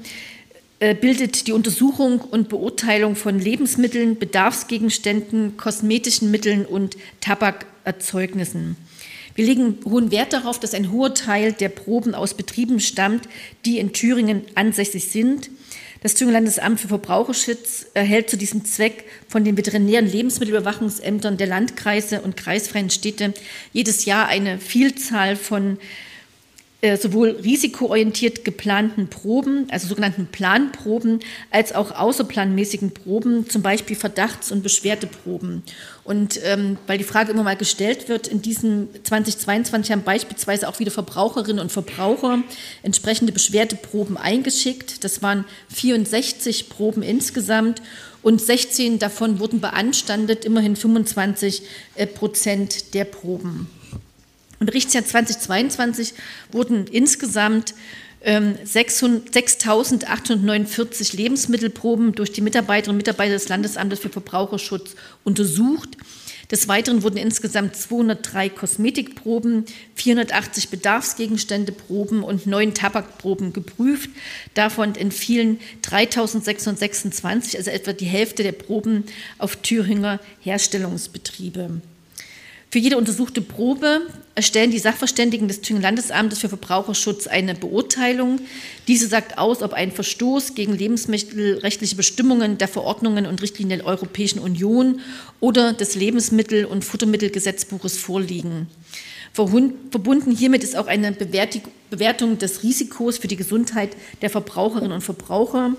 äh, 0.78 0.94
bildet 0.94 1.46
die 1.46 1.52
Untersuchung 1.52 2.20
und 2.20 2.48
Beurteilung 2.48 3.16
von 3.16 3.38
Lebensmitteln, 3.38 4.18
Bedarfsgegenständen, 4.18 5.56
kosmetischen 5.56 6.30
Mitteln 6.30 6.64
und 6.64 6.96
Tabakerzeugnissen. 7.20 8.76
Wir 9.36 9.44
legen 9.44 9.78
hohen 9.84 10.10
Wert 10.10 10.32
darauf, 10.32 10.58
dass 10.58 10.74
ein 10.74 10.90
hoher 10.90 11.14
Teil 11.14 11.52
der 11.52 11.68
Proben 11.68 12.14
aus 12.14 12.34
Betrieben 12.34 12.80
stammt, 12.80 13.28
die 13.66 13.78
in 13.78 13.92
Thüringen 13.92 14.42
ansässig 14.54 15.08
sind. 15.08 15.50
Das 16.02 16.14
Thüringer 16.14 16.38
Landesamt 16.38 16.80
für 16.80 16.88
Verbraucherschutz 16.88 17.86
erhält 17.92 18.30
zu 18.30 18.36
diesem 18.38 18.64
Zweck 18.64 19.04
von 19.28 19.44
den 19.44 19.56
veterinären 19.56 20.10
Lebensmittelüberwachungsämtern 20.10 21.36
der 21.36 21.48
Landkreise 21.48 22.22
und 22.22 22.36
kreisfreien 22.36 22.90
Städte 22.90 23.34
jedes 23.72 24.06
Jahr 24.06 24.26
eine 24.28 24.58
Vielzahl 24.58 25.36
von 25.36 25.78
äh, 26.82 26.96
sowohl 26.96 27.30
risikoorientiert 27.30 28.44
geplanten 28.44 29.08
Proben, 29.08 29.66
also 29.70 29.88
sogenannten 29.88 30.26
Planproben, 30.26 31.20
als 31.50 31.74
auch 31.74 31.90
außerplanmäßigen 31.90 32.92
Proben, 32.92 33.48
zum 33.48 33.62
Beispiel 33.62 33.96
Verdachts- 33.96 34.52
und 34.52 34.62
Beschwerdeproben. 34.62 35.62
Und 36.06 36.38
ähm, 36.44 36.78
weil 36.86 36.98
die 36.98 37.04
Frage 37.04 37.32
immer 37.32 37.42
mal 37.42 37.56
gestellt 37.56 38.08
wird, 38.08 38.28
in 38.28 38.40
diesem 38.40 38.88
2022 39.02 39.90
haben 39.90 40.04
beispielsweise 40.04 40.68
auch 40.68 40.78
wieder 40.78 40.92
Verbraucherinnen 40.92 41.58
und 41.58 41.72
Verbraucher 41.72 42.44
entsprechende 42.84 43.32
Beschwerdeproben 43.32 44.16
eingeschickt. 44.16 45.02
Das 45.02 45.20
waren 45.22 45.44
64 45.74 46.68
Proben 46.68 47.02
insgesamt 47.02 47.82
und 48.22 48.40
16 48.40 49.00
davon 49.00 49.40
wurden 49.40 49.60
beanstandet, 49.60 50.44
immerhin 50.44 50.76
25 50.76 51.62
äh, 51.96 52.06
Prozent 52.06 52.94
der 52.94 53.04
Proben. 53.04 53.68
Im 54.60 54.66
Berichtsjahr 54.66 55.04
2022 55.04 56.14
wurden 56.52 56.86
insgesamt 56.86 57.74
6.849 58.24 61.12
ähm, 61.12 61.18
Lebensmittelproben 61.18 62.12
durch 62.12 62.32
die 62.32 62.40
Mitarbeiterinnen 62.40 62.94
und 62.94 62.98
Mitarbeiter 62.98 63.34
des 63.34 63.48
Landesamtes 63.48 64.00
für 64.00 64.08
Verbraucherschutz 64.08 64.96
untersucht. 65.24 65.90
Des 66.50 66.68
Weiteren 66.68 67.02
wurden 67.02 67.16
insgesamt 67.16 67.74
203 67.74 68.50
Kosmetikproben, 68.50 69.64
480 69.96 70.68
Bedarfsgegenständeproben 70.68 72.22
und 72.22 72.46
neun 72.46 72.72
Tabakproben 72.72 73.52
geprüft. 73.52 74.10
Davon 74.54 74.94
entfielen 74.94 75.58
3.626, 75.82 77.56
also 77.56 77.70
etwa 77.70 77.92
die 77.92 78.06
Hälfte 78.06 78.44
der 78.44 78.52
Proben, 78.52 79.04
auf 79.38 79.56
Thüringer 79.56 80.20
Herstellungsbetriebe. 80.40 81.80
Für 82.76 82.80
jede 82.80 82.98
untersuchte 82.98 83.40
Probe 83.40 84.02
erstellen 84.34 84.70
die 84.70 84.78
Sachverständigen 84.78 85.48
des 85.48 85.62
Thüringer 85.62 85.84
Landesamtes 85.84 86.40
für 86.40 86.50
Verbraucherschutz 86.50 87.26
eine 87.26 87.54
Beurteilung. 87.54 88.38
Diese 88.86 89.08
sagt 89.08 89.38
aus, 89.38 89.62
ob 89.62 89.72
ein 89.72 89.92
Verstoß 89.92 90.54
gegen 90.54 90.76
lebensmittelrechtliche 90.76 91.96
Bestimmungen 91.96 92.58
der 92.58 92.68
Verordnungen 92.68 93.24
und 93.24 93.40
Richtlinien 93.40 93.78
der 93.78 93.88
Europäischen 93.88 94.40
Union 94.40 95.00
oder 95.40 95.72
des 95.72 95.94
Lebensmittel- 95.94 96.66
und 96.66 96.84
Futtermittelgesetzbuches 96.84 97.96
vorliegen. 97.96 98.66
Verbunden 99.32 100.36
hiermit 100.36 100.62
ist 100.62 100.76
auch 100.76 100.86
eine 100.86 101.12
Bewertung 101.12 102.36
des 102.36 102.62
Risikos 102.62 103.16
für 103.16 103.28
die 103.28 103.36
Gesundheit 103.36 103.96
der 104.20 104.28
Verbraucherinnen 104.28 104.92
und 104.92 105.00
Verbraucher. 105.00 105.74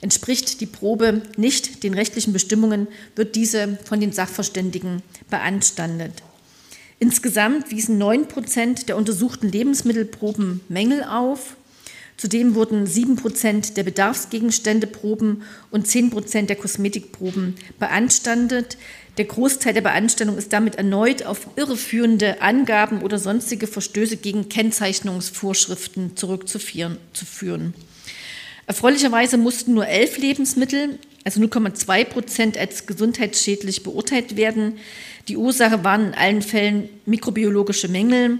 Entspricht 0.00 0.60
die 0.60 0.66
Probe 0.66 1.22
nicht 1.36 1.82
den 1.82 1.94
rechtlichen 1.94 2.32
Bestimmungen, 2.32 2.86
wird 3.16 3.34
diese 3.34 3.78
von 3.82 3.98
den 3.98 4.12
Sachverständigen 4.12 5.02
beanstandet. 5.28 6.22
Insgesamt 6.98 7.70
wiesen 7.70 7.98
9 7.98 8.26
Prozent 8.26 8.88
der 8.88 8.96
untersuchten 8.96 9.48
Lebensmittelproben 9.48 10.62
Mängel 10.68 11.04
auf. 11.04 11.56
Zudem 12.16 12.54
wurden 12.54 12.86
7 12.86 13.16
Prozent 13.16 13.76
der 13.76 13.82
Bedarfsgegenständeproben 13.82 15.42
und 15.70 15.86
10 15.86 16.08
Prozent 16.08 16.48
der 16.48 16.56
Kosmetikproben 16.56 17.56
beanstandet. 17.78 18.78
Der 19.18 19.26
Großteil 19.26 19.74
der 19.74 19.82
Beanstandung 19.82 20.38
ist 20.38 20.54
damit 20.54 20.76
erneut 20.76 21.24
auf 21.24 21.46
irreführende 21.56 22.40
Angaben 22.40 23.02
oder 23.02 23.18
sonstige 23.18 23.66
Verstöße 23.66 24.16
gegen 24.16 24.48
Kennzeichnungsvorschriften 24.48 26.16
zurückzuführen. 26.16 27.74
Erfreulicherweise 28.66 29.36
mussten 29.36 29.74
nur 29.74 29.86
elf 29.86 30.16
Lebensmittel, 30.16 30.98
also 31.26 31.40
0,2 31.40 32.04
Prozent, 32.04 32.56
als 32.56 32.86
gesundheitsschädlich 32.86 33.82
beurteilt 33.82 34.36
werden. 34.36 34.78
Die 35.26 35.36
Ursache 35.36 35.82
waren 35.82 36.08
in 36.08 36.14
allen 36.14 36.40
Fällen 36.40 36.88
mikrobiologische 37.04 37.88
Mängel. 37.88 38.38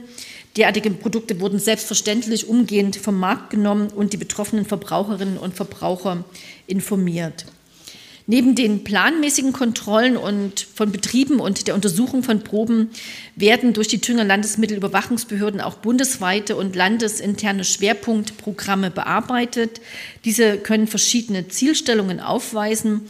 Derartige 0.56 0.90
Produkte 0.92 1.40
wurden 1.40 1.58
selbstverständlich 1.58 2.48
umgehend 2.48 2.94
vom 2.94 3.18
Markt 3.18 3.50
genommen 3.50 3.88
und 3.88 4.12
die 4.12 4.16
betroffenen 4.18 4.64
Verbraucherinnen 4.64 5.36
und 5.36 5.54
Verbraucher 5.54 6.24
informiert. 6.68 7.46
Neben 8.28 8.56
den 8.56 8.82
planmäßigen 8.82 9.52
Kontrollen 9.52 10.16
und 10.16 10.66
von 10.74 10.90
Betrieben 10.90 11.38
und 11.38 11.68
der 11.68 11.76
Untersuchung 11.76 12.24
von 12.24 12.42
Proben 12.42 12.90
werden 13.36 13.72
durch 13.72 13.86
die 13.86 14.00
Thüringer 14.00 14.24
Landesmittelüberwachungsbehörden 14.24 15.60
auch 15.60 15.76
bundesweite 15.76 16.56
und 16.56 16.74
landesinterne 16.74 17.62
Schwerpunktprogramme 17.62 18.90
bearbeitet. 18.90 19.80
Diese 20.24 20.58
können 20.58 20.88
verschiedene 20.88 21.46
Zielstellungen 21.46 22.18
aufweisen. 22.18 23.02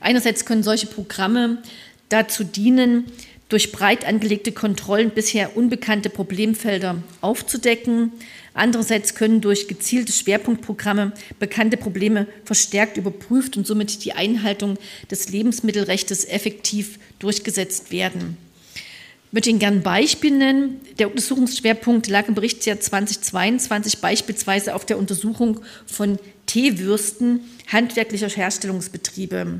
Einerseits 0.00 0.44
können 0.44 0.64
solche 0.64 0.88
Programme 0.88 1.62
dazu 2.08 2.42
dienen, 2.42 3.04
durch 3.48 3.70
breit 3.70 4.04
angelegte 4.04 4.50
Kontrollen 4.50 5.10
bisher 5.10 5.56
unbekannte 5.56 6.10
Problemfelder 6.10 6.96
aufzudecken. 7.20 8.10
Andererseits 8.54 9.16
können 9.16 9.40
durch 9.40 9.66
gezielte 9.66 10.12
Schwerpunktprogramme 10.12 11.12
bekannte 11.40 11.76
Probleme 11.76 12.28
verstärkt 12.44 12.96
überprüft 12.96 13.56
und 13.56 13.66
somit 13.66 14.04
die 14.04 14.12
Einhaltung 14.12 14.78
des 15.10 15.28
Lebensmittelrechts 15.28 16.24
effektiv 16.24 17.00
durchgesetzt 17.18 17.90
werden. 17.90 18.36
Ich 18.76 19.32
möchte 19.32 19.50
Ihnen 19.50 19.58
gerne 19.58 19.78
ein 19.78 19.82
Beispiel 19.82 20.30
nennen. 20.30 20.80
Der 21.00 21.08
Untersuchungsschwerpunkt 21.08 22.06
lag 22.06 22.28
im 22.28 22.36
Berichtsjahr 22.36 22.78
2022 22.78 23.98
beispielsweise 23.98 24.76
auf 24.76 24.86
der 24.86 24.96
Untersuchung 24.96 25.60
von 25.86 26.20
Teewürsten 26.46 27.40
handwerklicher 27.72 28.28
Herstellungsbetriebe. 28.28 29.58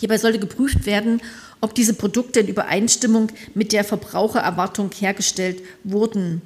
Hierbei 0.00 0.16
sollte 0.16 0.38
geprüft 0.38 0.86
werden, 0.86 1.20
ob 1.60 1.74
diese 1.74 1.92
Produkte 1.92 2.40
in 2.40 2.48
Übereinstimmung 2.48 3.30
mit 3.54 3.72
der 3.72 3.84
Verbrauchererwartung 3.84 4.90
hergestellt 4.98 5.60
wurden. 5.84 6.40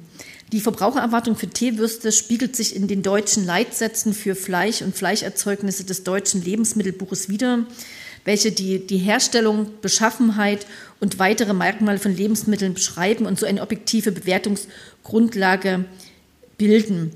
Die 0.53 0.61
Verbrauchererwartung 0.61 1.35
für 1.35 1.47
Teewürste 1.47 2.11
spiegelt 2.11 2.55
sich 2.55 2.75
in 2.75 2.87
den 2.87 3.01
deutschen 3.01 3.43
Leitsätzen 3.43 4.13
für 4.13 4.35
Fleisch 4.35 4.83
und 4.83 4.95
Fleischerzeugnisse 4.95 5.83
des 5.83 6.03
deutschen 6.03 6.43
Lebensmittelbuches 6.43 7.27
wider, 7.27 7.65
welche 8.23 8.51
die, 8.51 8.85
die 8.85 8.99
Herstellung, 8.99 9.71
Beschaffenheit 9.81 10.67
und 10.99 11.17
weitere 11.17 11.55
Merkmale 11.55 11.97
von 11.97 12.15
Lebensmitteln 12.15 12.75
beschreiben 12.75 13.25
und 13.25 13.39
so 13.39 13.47
eine 13.47 13.63
objektive 13.63 14.11
Bewertungsgrundlage 14.11 15.85
bilden. 16.59 17.13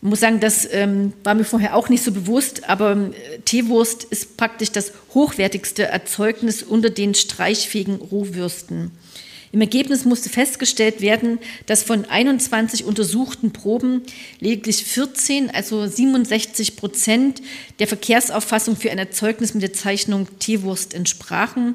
Ich 0.00 0.08
muss 0.08 0.20
sagen, 0.20 0.38
das 0.38 0.68
ähm, 0.70 1.12
war 1.24 1.34
mir 1.34 1.42
vorher 1.42 1.74
auch 1.74 1.88
nicht 1.88 2.04
so 2.04 2.12
bewusst, 2.12 2.68
aber 2.68 2.92
äh, 2.92 3.40
Teewurst 3.44 4.04
ist 4.04 4.36
praktisch 4.36 4.70
das 4.70 4.92
hochwertigste 5.12 5.86
Erzeugnis 5.86 6.62
unter 6.62 6.90
den 6.90 7.16
streichfähigen 7.16 7.96
Rohwürsten. 7.96 8.92
Im 9.52 9.60
Ergebnis 9.60 10.04
musste 10.04 10.28
festgestellt 10.28 11.00
werden, 11.00 11.40
dass 11.66 11.82
von 11.82 12.04
21 12.04 12.84
untersuchten 12.84 13.52
Proben 13.52 14.02
lediglich 14.38 14.84
14, 14.84 15.50
also 15.50 15.88
67 15.88 16.76
Prozent 16.76 17.42
der 17.80 17.88
Verkehrsauffassung 17.88 18.76
für 18.76 18.92
ein 18.92 18.98
Erzeugnis 18.98 19.52
mit 19.52 19.64
der 19.64 19.72
Zeichnung 19.72 20.28
Teewurst 20.38 20.94
entsprachen. 20.94 21.74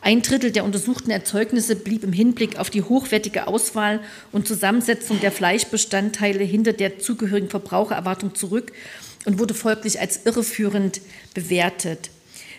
Ein 0.00 0.22
Drittel 0.22 0.50
der 0.50 0.64
untersuchten 0.64 1.12
Erzeugnisse 1.12 1.76
blieb 1.76 2.02
im 2.02 2.12
Hinblick 2.12 2.58
auf 2.58 2.70
die 2.70 2.82
hochwertige 2.82 3.46
Auswahl 3.46 4.00
und 4.32 4.48
Zusammensetzung 4.48 5.20
der 5.20 5.30
Fleischbestandteile 5.30 6.42
hinter 6.42 6.72
der 6.72 6.98
zugehörigen 6.98 7.50
Verbrauchererwartung 7.50 8.34
zurück 8.34 8.72
und 9.26 9.38
wurde 9.38 9.54
folglich 9.54 10.00
als 10.00 10.26
irreführend 10.26 11.00
bewertet. 11.34 12.10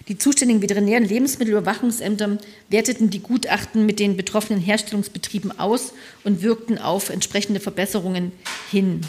Die 0.10 0.18
zuständigen 0.18 0.62
veterinären 0.62 1.06
Lebensmittelüberwachungsämter 1.06 2.38
werteten 2.70 3.10
die 3.10 3.22
Gutachten 3.22 3.86
mit 3.86 4.00
den 4.00 4.18
betroffenen 4.18 4.62
Herstellungsbetrieben 4.62 5.58
aus 5.58 5.94
und 6.26 6.42
wirkten 6.42 6.78
auf 6.78 7.10
entsprechende 7.10 7.62
Verbesserungen 7.62 8.34
hin. 8.70 9.02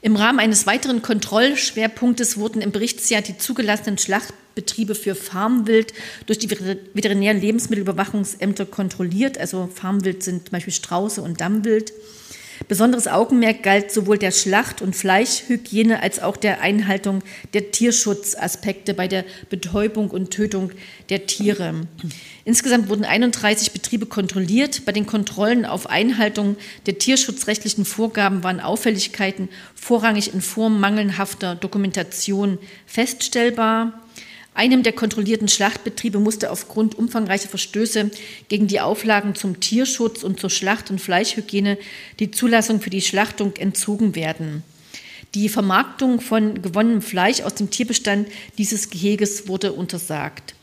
Im 0.00 0.16
Rahmen 0.16 0.38
eines 0.38 0.66
weiteren 0.66 1.02
Kontrollschwerpunktes 1.02 2.38
wurden 2.38 2.62
im 2.62 2.70
Berichtsjahr 2.70 3.22
die 3.22 3.36
zugelassenen 3.36 3.98
Schlachtbetriebe 3.98 4.94
für 4.94 5.14
Farmwild 5.14 5.92
durch 6.26 6.38
die 6.38 6.48
veterinären 6.48 7.40
Lebensmittelüberwachungsämter 7.40 8.66
kontrolliert. 8.66 9.36
Also 9.36 9.68
Farmwild 9.74 10.22
sind 10.22 10.44
zum 10.44 10.52
Beispiel 10.52 10.72
Strauße 10.72 11.20
und 11.20 11.40
Dammwild. 11.40 11.92
Besonderes 12.68 13.06
Augenmerk 13.06 13.62
galt 13.62 13.92
sowohl 13.92 14.18
der 14.18 14.30
Schlacht- 14.30 14.82
und 14.82 14.96
Fleischhygiene 14.96 16.02
als 16.02 16.20
auch 16.20 16.36
der 16.36 16.60
Einhaltung 16.60 17.22
der 17.54 17.70
Tierschutzaspekte 17.70 18.94
bei 18.94 19.08
der 19.08 19.24
Betäubung 19.50 20.10
und 20.10 20.30
Tötung 20.30 20.72
der 21.08 21.26
Tiere. 21.26 21.86
Insgesamt 22.44 22.88
wurden 22.88 23.04
31 23.04 23.72
Betriebe 23.72 24.06
kontrolliert. 24.06 24.84
Bei 24.84 24.92
den 24.92 25.06
Kontrollen 25.06 25.66
auf 25.66 25.88
Einhaltung 25.88 26.56
der 26.86 26.98
tierschutzrechtlichen 26.98 27.84
Vorgaben 27.84 28.42
waren 28.42 28.60
Auffälligkeiten 28.60 29.48
vorrangig 29.74 30.32
in 30.32 30.40
Form 30.40 30.80
mangelhafter 30.80 31.54
Dokumentation 31.54 32.58
feststellbar. 32.86 34.05
Einem 34.56 34.82
der 34.82 34.94
kontrollierten 34.94 35.48
Schlachtbetriebe 35.48 36.18
musste 36.18 36.50
aufgrund 36.50 36.94
umfangreicher 36.94 37.50
Verstöße 37.50 38.10
gegen 38.48 38.66
die 38.68 38.80
Auflagen 38.80 39.34
zum 39.34 39.60
Tierschutz 39.60 40.22
und 40.22 40.40
zur 40.40 40.48
Schlacht- 40.48 40.90
und 40.90 40.98
Fleischhygiene 40.98 41.76
die 42.20 42.30
Zulassung 42.30 42.80
für 42.80 42.88
die 42.88 43.02
Schlachtung 43.02 43.54
entzogen 43.56 44.14
werden. 44.14 44.62
Die 45.34 45.50
Vermarktung 45.50 46.22
von 46.22 46.62
gewonnenem 46.62 47.02
Fleisch 47.02 47.42
aus 47.42 47.54
dem 47.54 47.68
Tierbestand 47.68 48.28
dieses 48.56 48.88
Geheges 48.88 49.46
wurde 49.46 49.74
untersagt. 49.74 50.54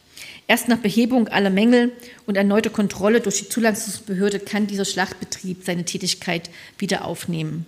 Erst 0.48 0.70
nach 0.70 0.80
Behebung 0.80 1.28
aller 1.28 1.52
Mängel 1.52 1.92
und 2.26 2.36
erneuter 2.36 2.72
Kontrolle 2.72 3.22
durch 3.22 3.38
die 3.38 3.50
Zulassungsbehörde 3.50 4.40
kann 4.40 4.66
dieser 4.66 4.86
Schlachtbetrieb 4.86 5.64
seine 5.64 5.86
Tätigkeit 5.86 6.50
wieder 6.80 7.06
aufnehmen. 7.06 7.68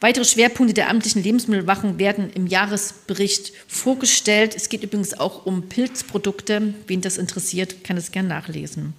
Weitere 0.00 0.24
Schwerpunkte 0.24 0.72
der 0.72 0.88
amtlichen 0.88 1.22
Lebensmittelwachung 1.22 1.98
werden 1.98 2.30
im 2.32 2.46
Jahresbericht 2.46 3.52
vorgestellt. 3.68 4.56
Es 4.56 4.70
geht 4.70 4.82
übrigens 4.82 5.12
auch 5.18 5.44
um 5.44 5.68
Pilzprodukte. 5.68 6.72
Wen 6.86 7.02
das 7.02 7.18
interessiert, 7.18 7.84
kann 7.84 7.98
es 7.98 8.10
gern 8.10 8.26
nachlesen. 8.26 8.94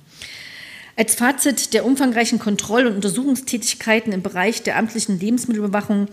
Als 0.95 1.15
Fazit 1.15 1.73
der 1.73 1.85
umfangreichen 1.85 2.37
Kontroll- 2.37 2.85
und 2.85 2.93
Untersuchungstätigkeiten 2.93 4.13
im 4.13 4.21
Bereich 4.21 4.61
der 4.61 4.77
amtlichen 4.77 5.19
Lebensmittelüberwachung 5.19 6.07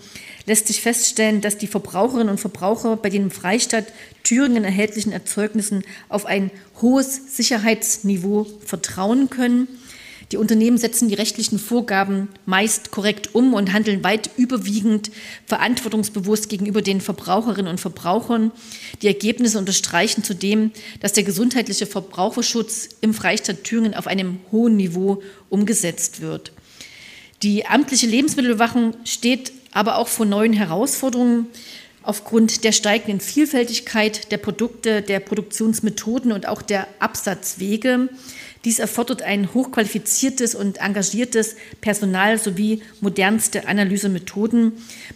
lässt 0.47 0.68
sich 0.68 0.80
feststellen, 0.80 1.42
dass 1.42 1.59
die 1.59 1.66
Verbraucherinnen 1.66 2.30
und 2.30 2.40
Verbraucher 2.40 2.97
bei 2.97 3.11
den 3.11 3.25
im 3.25 3.30
Freistaat 3.30 3.92
Thüringen 4.23 4.64
erhältlichen 4.64 5.12
Erzeugnissen 5.12 5.85
auf 6.09 6.25
ein 6.25 6.50
hohes 6.80 7.37
Sicherheitsniveau 7.37 8.47
vertrauen 8.64 9.28
können 9.28 9.68
die 10.30 10.37
Unternehmen 10.37 10.76
setzen 10.76 11.08
die 11.08 11.14
rechtlichen 11.14 11.58
Vorgaben 11.58 12.28
meist 12.44 12.90
korrekt 12.90 13.35
um 13.35 13.54
und 13.54 13.73
handeln 13.73 14.04
weit 14.04 14.30
überwiegend 14.37 15.11
verantwortungsbewusst 15.47 16.50
gegenüber 16.50 16.82
den 16.82 17.00
Verbraucherinnen 17.00 17.70
und 17.70 17.80
Verbrauchern. 17.80 18.52
Die 19.00 19.06
Ergebnisse 19.06 19.58
unterstreichen 19.58 20.23
zudem, 20.23 20.73
dass 21.00 21.14
der 21.14 21.25
gesundheitliche 21.25 21.87
Verbraucherschutz 21.87 22.90
im 23.00 23.14
Freistaat 23.14 23.64
Thüringen 23.64 23.94
auf 23.94 24.06
einem 24.06 24.38
hohen 24.52 24.76
Niveau 24.76 25.23
umgesetzt 25.49 26.20
wird. 26.20 26.52
Die 27.42 27.66
amtliche 27.66 28.06
Lebensmittelüberwachung 28.06 28.94
steht 29.04 29.52
aber 29.73 29.97
auch 29.97 30.08
vor 30.08 30.26
neuen 30.26 30.52
Herausforderungen 30.52 31.47
aufgrund 32.02 32.64
der 32.64 32.73
steigenden 32.73 33.20
Vielfältigkeit 33.20 34.32
der 34.32 34.38
Produkte, 34.38 35.02
der 35.02 35.20
Produktionsmethoden 35.20 36.32
und 36.32 36.49
auch 36.49 36.62
der 36.62 36.88
Absatzwege. 36.99 38.08
Dies 38.68 38.80
erfordert 38.80 39.22
ein 39.22 39.54
hochqualifiziertes 39.54 40.54
und 40.54 40.76
engagiertes 40.76 41.56
Personal 41.80 42.37
sowie 42.37 42.82
modernste 43.00 43.66
Analysemethoden. 43.66 44.72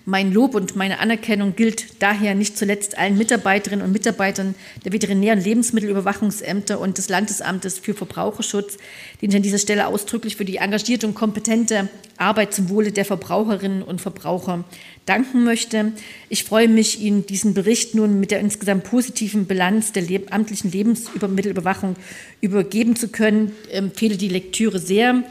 Mein 0.06 0.32
Lob 0.32 0.54
und 0.54 0.74
meine 0.74 1.00
Anerkennung 1.00 1.54
gilt 1.54 2.00
daher 2.02 2.34
nicht 2.34 2.56
zuletzt 2.56 2.96
allen 2.96 3.18
Mitarbeiterinnen 3.18 3.84
und 3.84 3.92
Mitarbeitern 3.92 4.54
der 4.86 4.94
Veterinär- 4.94 5.34
und 5.34 5.44
Lebensmittelüberwachungsämter 5.44 6.80
und 6.80 6.96
des 6.96 7.10
Landesamtes 7.10 7.78
für 7.78 7.92
Verbraucherschutz, 7.92 8.78
denen 9.20 9.32
ich 9.32 9.36
an 9.36 9.42
dieser 9.42 9.58
Stelle 9.58 9.86
ausdrücklich 9.86 10.36
für 10.36 10.46
die 10.46 10.56
engagierte 10.56 11.06
und 11.06 11.12
kompetente 11.12 11.90
Arbeit 12.16 12.54
zum 12.54 12.70
Wohle 12.70 12.90
der 12.90 13.04
Verbraucherinnen 13.04 13.82
und 13.82 14.00
Verbraucher 14.00 14.64
danken 15.06 15.44
möchte. 15.44 15.92
Ich 16.28 16.44
freue 16.44 16.68
mich, 16.68 17.00
Ihnen 17.00 17.26
diesen 17.26 17.54
Bericht 17.54 17.94
nun 17.94 18.20
mit 18.20 18.30
der 18.30 18.40
insgesamt 18.40 18.84
positiven 18.84 19.46
Bilanz 19.46 19.92
der 19.92 20.04
amtlichen 20.30 20.70
Lebensmittelüberwachung 20.70 21.96
übergeben 22.40 22.96
zu 22.96 23.08
können. 23.08 23.52
Ich 23.68 23.74
empfehle 23.74 24.16
die 24.16 24.28
Lektüre 24.28 24.78
sehr. 24.78 25.22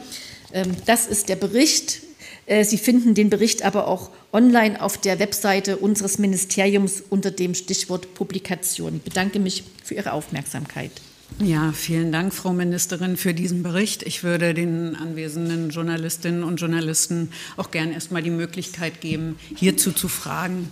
Ähm, 0.52 0.76
das 0.86 1.06
ist 1.06 1.28
der 1.28 1.36
Bericht. 1.36 2.02
Äh, 2.46 2.64
Sie 2.64 2.78
finden 2.78 3.14
den 3.14 3.30
Bericht 3.30 3.62
aber 3.64 3.88
auch 3.88 4.10
online 4.32 4.80
auf 4.80 4.98
der 4.98 5.18
Webseite 5.18 5.76
unseres 5.76 6.18
Ministeriums 6.18 7.02
unter 7.08 7.30
dem 7.30 7.54
Stichwort 7.54 8.14
Publikation. 8.14 8.96
Ich 8.96 9.02
bedanke 9.02 9.38
mich 9.38 9.64
für 9.84 9.94
Ihre 9.94 10.12
Aufmerksamkeit. 10.12 10.92
Ja, 11.38 11.72
vielen 11.72 12.12
Dank, 12.12 12.32
Frau 12.32 12.52
Ministerin, 12.52 13.16
für 13.16 13.34
diesen 13.34 13.62
Bericht. 13.62 14.02
Ich 14.02 14.22
würde 14.22 14.54
den 14.54 14.96
anwesenden 14.96 15.70
Journalistinnen 15.70 16.44
und 16.44 16.56
Journalisten 16.56 17.32
auch 17.56 17.70
gern 17.70 17.92
erst 17.92 18.12
mal 18.12 18.22
die 18.22 18.30
Möglichkeit 18.30 19.00
geben, 19.00 19.38
hierzu 19.56 19.92
zu 19.92 20.08
fragen. 20.08 20.70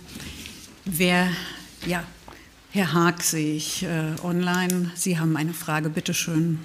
Wer, 0.85 1.29
ja, 1.85 2.03
Herr 2.71 2.93
Haag 2.93 3.21
sehe 3.21 3.55
ich 3.55 3.83
äh, 3.83 4.13
online. 4.23 4.91
Sie 4.95 5.19
haben 5.19 5.35
eine 5.35 5.53
Frage, 5.53 5.89
bitte 5.89 6.13
schön. 6.13 6.59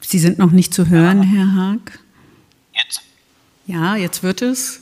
Sie 0.00 0.18
sind 0.18 0.38
noch 0.38 0.50
nicht 0.52 0.74
zu 0.74 0.88
hören, 0.88 1.22
Herr 1.22 1.54
Haag. 1.54 1.98
Jetzt? 2.72 3.02
Ja, 3.66 3.96
jetzt 3.96 4.22
wird 4.22 4.42
es. 4.42 4.80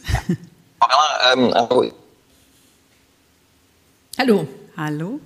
Ähm, 1.33 1.53
also 1.55 1.91
Hallo. 4.17 4.47
Hallo. 4.77 5.19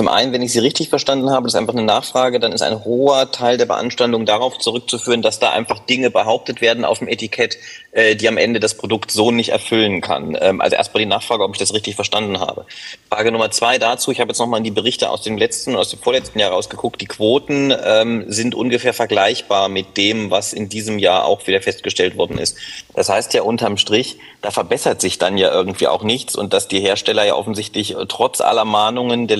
Zum 0.00 0.08
einen, 0.08 0.32
wenn 0.32 0.40
ich 0.40 0.52
Sie 0.52 0.60
richtig 0.60 0.88
verstanden 0.88 1.28
habe, 1.28 1.44
das 1.44 1.52
ist 1.52 1.60
einfach 1.60 1.74
eine 1.74 1.82
Nachfrage, 1.82 2.40
dann 2.40 2.52
ist 2.52 2.62
ein 2.62 2.86
hoher 2.86 3.30
Teil 3.32 3.58
der 3.58 3.66
Beanstandung 3.66 4.24
darauf 4.24 4.56
zurückzuführen, 4.56 5.20
dass 5.20 5.40
da 5.40 5.50
einfach 5.50 5.78
Dinge 5.78 6.10
behauptet 6.10 6.62
werden 6.62 6.86
auf 6.86 7.00
dem 7.00 7.08
Etikett, 7.08 7.58
äh, 7.92 8.16
die 8.16 8.26
am 8.26 8.38
Ende 8.38 8.60
das 8.60 8.78
Produkt 8.78 9.10
so 9.10 9.30
nicht 9.30 9.50
erfüllen 9.50 10.00
kann. 10.00 10.38
Ähm, 10.40 10.62
also 10.62 10.74
erstmal 10.74 11.02
die 11.02 11.06
Nachfrage, 11.10 11.44
ob 11.44 11.52
ich 11.52 11.58
das 11.58 11.74
richtig 11.74 11.96
verstanden 11.96 12.40
habe. 12.40 12.64
Frage 13.10 13.30
Nummer 13.30 13.50
zwei 13.50 13.76
dazu, 13.76 14.10
ich 14.10 14.20
habe 14.20 14.30
jetzt 14.30 14.38
nochmal 14.38 14.56
in 14.56 14.64
die 14.64 14.70
Berichte 14.70 15.10
aus 15.10 15.20
dem 15.20 15.36
letzten, 15.36 15.76
aus 15.76 15.90
dem 15.90 15.98
vorletzten 15.98 16.38
Jahr 16.38 16.52
rausgeguckt. 16.52 16.98
Die 17.02 17.06
Quoten 17.06 17.74
ähm, 17.84 18.24
sind 18.28 18.54
ungefähr 18.54 18.94
vergleichbar 18.94 19.68
mit 19.68 19.98
dem, 19.98 20.30
was 20.30 20.54
in 20.54 20.70
diesem 20.70 20.98
Jahr 20.98 21.26
auch 21.26 21.46
wieder 21.46 21.60
festgestellt 21.60 22.16
worden 22.16 22.38
ist. 22.38 22.56
Das 22.94 23.10
heißt 23.10 23.34
ja 23.34 23.42
unterm 23.42 23.76
Strich, 23.76 24.16
da 24.40 24.50
verbessert 24.50 25.02
sich 25.02 25.18
dann 25.18 25.36
ja 25.36 25.52
irgendwie 25.52 25.88
auch 25.88 26.02
nichts 26.02 26.36
und 26.36 26.54
dass 26.54 26.68
die 26.68 26.80
Hersteller 26.80 27.26
ja 27.26 27.34
offensichtlich 27.34 27.96
äh, 27.96 28.06
trotz 28.08 28.40
aller 28.40 28.64
Mahnungen 28.64 29.26
der 29.26 29.36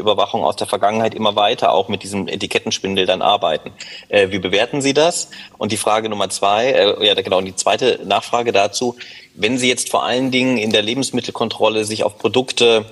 Lebensmittelüberwachung 0.00 0.42
aus 0.42 0.56
der 0.56 0.66
Vergangenheit 0.66 1.14
immer 1.14 1.36
weiter 1.36 1.72
auch 1.72 1.88
mit 1.88 2.02
diesem 2.02 2.28
Etikettenspindel 2.28 3.06
dann 3.06 3.22
arbeiten. 3.22 3.72
Äh, 4.08 4.30
wie 4.30 4.38
bewerten 4.38 4.82
Sie 4.82 4.94
das? 4.94 5.30
Und 5.58 5.72
die 5.72 5.76
Frage 5.76 6.08
Nummer 6.08 6.28
zwei, 6.30 6.70
äh, 6.70 7.06
ja 7.06 7.14
genau, 7.14 7.38
und 7.38 7.44
die 7.44 7.56
zweite 7.56 8.00
Nachfrage 8.04 8.52
dazu, 8.52 8.96
wenn 9.34 9.58
Sie 9.58 9.68
jetzt 9.68 9.90
vor 9.90 10.04
allen 10.04 10.30
Dingen 10.30 10.58
in 10.58 10.72
der 10.72 10.82
Lebensmittelkontrolle 10.82 11.84
sich 11.84 12.04
auf 12.04 12.18
Produkte 12.18 12.84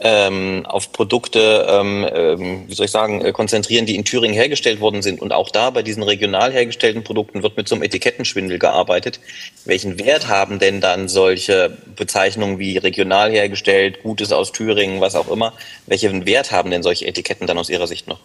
ähm, 0.00 0.64
auf 0.66 0.92
Produkte, 0.92 1.66
ähm, 1.68 2.06
ähm, 2.12 2.64
wie 2.68 2.74
soll 2.74 2.86
ich 2.86 2.92
sagen, 2.92 3.24
äh, 3.24 3.32
konzentrieren, 3.32 3.86
die 3.86 3.96
in 3.96 4.04
Thüringen 4.04 4.34
hergestellt 4.34 4.80
worden 4.80 5.02
sind. 5.02 5.20
Und 5.20 5.32
auch 5.32 5.50
da 5.50 5.70
bei 5.70 5.82
diesen 5.82 6.02
regional 6.02 6.52
hergestellten 6.52 7.02
Produkten 7.02 7.42
wird 7.42 7.56
mit 7.56 7.68
so 7.68 7.74
einem 7.74 7.82
Etikettenschwindel 7.82 8.58
gearbeitet. 8.58 9.20
Welchen 9.64 9.98
Wert 9.98 10.28
haben 10.28 10.58
denn 10.58 10.80
dann 10.80 11.08
solche 11.08 11.76
Bezeichnungen 11.96 12.58
wie 12.58 12.76
regional 12.76 13.30
hergestellt, 13.32 14.02
Gutes 14.02 14.32
aus 14.32 14.52
Thüringen, 14.52 15.00
was 15.00 15.14
auch 15.14 15.28
immer? 15.30 15.52
Welchen 15.86 16.26
Wert 16.26 16.52
haben 16.52 16.70
denn 16.70 16.82
solche 16.82 17.06
Etiketten 17.06 17.46
dann 17.46 17.58
aus 17.58 17.70
Ihrer 17.70 17.86
Sicht 17.86 18.06
noch? 18.06 18.20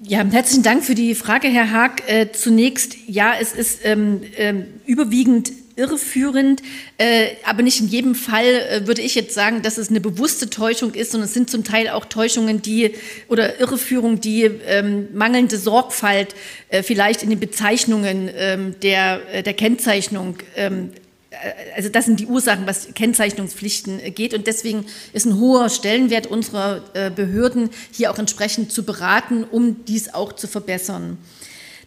Ja, 0.00 0.24
herzlichen 0.24 0.62
Dank 0.62 0.84
für 0.84 0.94
die 0.94 1.16
Frage, 1.16 1.48
Herr 1.48 1.72
Haag. 1.72 2.08
Äh, 2.08 2.30
zunächst, 2.30 2.96
ja, 3.08 3.32
es 3.40 3.52
ist 3.52 3.80
ähm, 3.84 4.22
ähm, 4.36 4.66
überwiegend 4.86 5.50
irreführend, 5.78 6.60
äh, 6.98 7.28
aber 7.44 7.62
nicht 7.62 7.80
in 7.80 7.86
jedem 7.86 8.14
Fall 8.14 8.44
äh, 8.44 8.86
würde 8.86 9.00
ich 9.00 9.14
jetzt 9.14 9.32
sagen, 9.32 9.62
dass 9.62 9.78
es 9.78 9.88
eine 9.88 10.00
bewusste 10.00 10.50
Täuschung 10.50 10.92
ist, 10.94 11.12
sondern 11.12 11.28
es 11.28 11.34
sind 11.34 11.48
zum 11.48 11.62
Teil 11.62 11.88
auch 11.88 12.04
Täuschungen, 12.04 12.60
die 12.60 12.94
oder 13.28 13.60
Irreführung, 13.60 14.20
die 14.20 14.42
ähm, 14.42 15.08
mangelnde 15.14 15.56
Sorgfalt 15.56 16.34
äh, 16.68 16.82
vielleicht 16.82 17.22
in 17.22 17.30
den 17.30 17.38
Bezeichnungen 17.38 18.28
ähm, 18.34 18.74
der, 18.82 19.20
äh, 19.32 19.42
der 19.44 19.54
Kennzeichnung 19.54 20.38
ähm, 20.56 20.90
äh, 21.30 21.36
also 21.76 21.88
das 21.90 22.06
sind 22.06 22.18
die 22.18 22.26
Ursachen, 22.26 22.66
was 22.66 22.88
Kennzeichnungspflichten 22.94 24.00
geht. 24.14 24.34
Und 24.34 24.48
deswegen 24.48 24.84
ist 25.12 25.26
ein 25.26 25.38
hoher 25.38 25.68
Stellenwert 25.68 26.26
unserer 26.26 26.80
Behörden, 27.14 27.70
hier 27.92 28.10
auch 28.10 28.18
entsprechend 28.18 28.72
zu 28.72 28.82
beraten, 28.82 29.44
um 29.44 29.84
dies 29.84 30.12
auch 30.12 30.32
zu 30.32 30.48
verbessern. 30.48 31.18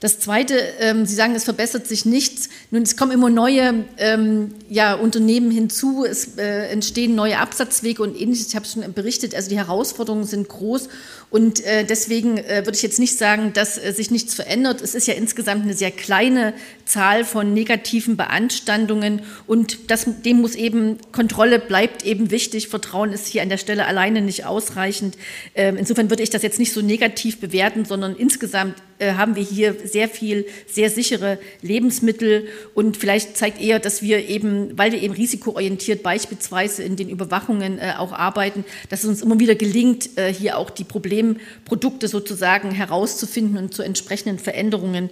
Das 0.01 0.17
Zweite, 0.17 0.55
ähm, 0.79 1.05
Sie 1.05 1.13
sagen, 1.13 1.35
es 1.35 1.43
verbessert 1.43 1.85
sich 1.85 2.05
nichts. 2.05 2.49
Nun, 2.71 2.81
es 2.81 2.97
kommen 2.97 3.11
immer 3.11 3.29
neue 3.29 3.85
ähm, 3.97 4.55
ja, 4.67 4.95
Unternehmen 4.95 5.51
hinzu, 5.51 6.03
es 6.03 6.37
äh, 6.39 6.69
entstehen 6.69 7.13
neue 7.13 7.37
Absatzwege 7.37 8.01
und 8.01 8.19
ähnliches. 8.19 8.47
Ich 8.47 8.55
habe 8.55 8.65
es 8.65 8.73
schon 8.73 8.93
berichtet, 8.93 9.35
also 9.35 9.49
die 9.49 9.57
Herausforderungen 9.57 10.25
sind 10.25 10.49
groß 10.49 10.89
und 11.29 11.63
äh, 11.63 11.85
deswegen 11.85 12.39
äh, 12.39 12.63
würde 12.65 12.75
ich 12.75 12.81
jetzt 12.81 12.97
nicht 12.97 13.15
sagen, 13.15 13.53
dass 13.53 13.77
äh, 13.77 13.93
sich 13.93 14.09
nichts 14.09 14.33
verändert. 14.33 14.81
Es 14.81 14.95
ist 14.95 15.07
ja 15.07 15.13
insgesamt 15.13 15.63
eine 15.63 15.75
sehr 15.75 15.91
kleine 15.91 16.55
Zahl 16.85 17.23
von 17.23 17.53
negativen 17.53 18.17
Beanstandungen 18.17 19.21
und 19.45 19.91
das, 19.91 20.07
dem 20.25 20.41
muss 20.41 20.55
eben, 20.55 20.97
Kontrolle 21.11 21.59
bleibt 21.59 22.03
eben 22.03 22.31
wichtig. 22.31 22.69
Vertrauen 22.69 23.13
ist 23.13 23.27
hier 23.27 23.43
an 23.43 23.49
der 23.49 23.57
Stelle 23.57 23.85
alleine 23.85 24.21
nicht 24.21 24.45
ausreichend. 24.45 25.15
Ähm, 25.53 25.77
insofern 25.77 26.09
würde 26.09 26.23
ich 26.23 26.31
das 26.31 26.41
jetzt 26.41 26.57
nicht 26.57 26.73
so 26.73 26.81
negativ 26.81 27.39
bewerten, 27.39 27.85
sondern 27.85 28.15
insgesamt 28.15 28.75
äh, 29.01 29.13
haben 29.13 29.35
wir 29.35 29.41
hier 29.41 29.75
sehr 29.83 30.07
viel, 30.07 30.45
sehr 30.67 30.91
sichere 30.91 31.39
Lebensmittel 31.63 32.47
und 32.75 32.97
vielleicht 32.97 33.35
zeigt 33.35 33.59
eher, 33.59 33.79
dass 33.79 34.03
wir 34.03 34.29
eben, 34.29 34.77
weil 34.77 34.91
wir 34.91 35.01
eben 35.01 35.15
risikoorientiert 35.15 36.03
beispielsweise 36.03 36.83
in 36.83 36.97
den 36.97 37.09
Überwachungen 37.09 37.79
äh, 37.79 37.93
auch 37.97 38.11
arbeiten, 38.13 38.63
dass 38.89 39.03
es 39.03 39.09
uns 39.09 39.21
immer 39.23 39.39
wieder 39.39 39.55
gelingt, 39.55 40.19
äh, 40.19 40.31
hier 40.31 40.57
auch 40.59 40.69
die 40.69 40.83
Problemprodukte 40.83 42.07
sozusagen 42.07 42.69
herauszufinden 42.69 43.57
und 43.57 43.73
zu 43.73 43.81
entsprechenden 43.81 44.37
Veränderungen 44.37 45.09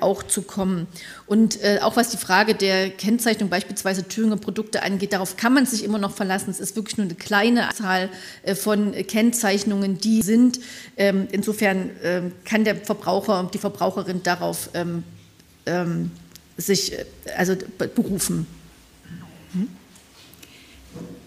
auch 0.00 0.22
zu 0.22 0.42
kommen. 0.42 0.86
Und 1.26 1.58
auch 1.82 1.96
was 1.96 2.10
die 2.10 2.16
Frage 2.16 2.54
der 2.54 2.90
Kennzeichnung 2.90 3.48
beispielsweise 3.48 4.06
Thüringer 4.06 4.36
Produkte 4.36 4.82
angeht, 4.82 5.12
darauf 5.12 5.36
kann 5.36 5.52
man 5.52 5.66
sich 5.66 5.84
immer 5.84 5.98
noch 5.98 6.12
verlassen. 6.12 6.50
Es 6.50 6.60
ist 6.60 6.76
wirklich 6.76 6.96
nur 6.96 7.06
eine 7.06 7.14
kleine 7.14 7.68
Zahl 7.74 8.08
von 8.54 8.92
Kennzeichnungen, 8.92 9.98
die 9.98 10.22
sind. 10.22 10.60
Ähm, 10.96 11.26
insofern 11.32 11.90
ähm, 12.02 12.32
kann 12.44 12.64
der 12.64 12.76
Verbraucher 12.76 13.23
Verbraucher, 13.24 13.50
die 13.52 13.58
Verbraucherin 13.58 14.22
darauf 14.22 14.70
ähm, 14.74 15.04
ähm, 15.66 16.10
sich 16.56 16.92
äh, 16.92 17.04
also 17.36 17.56
berufen. 17.78 18.46
Hm? 19.52 19.68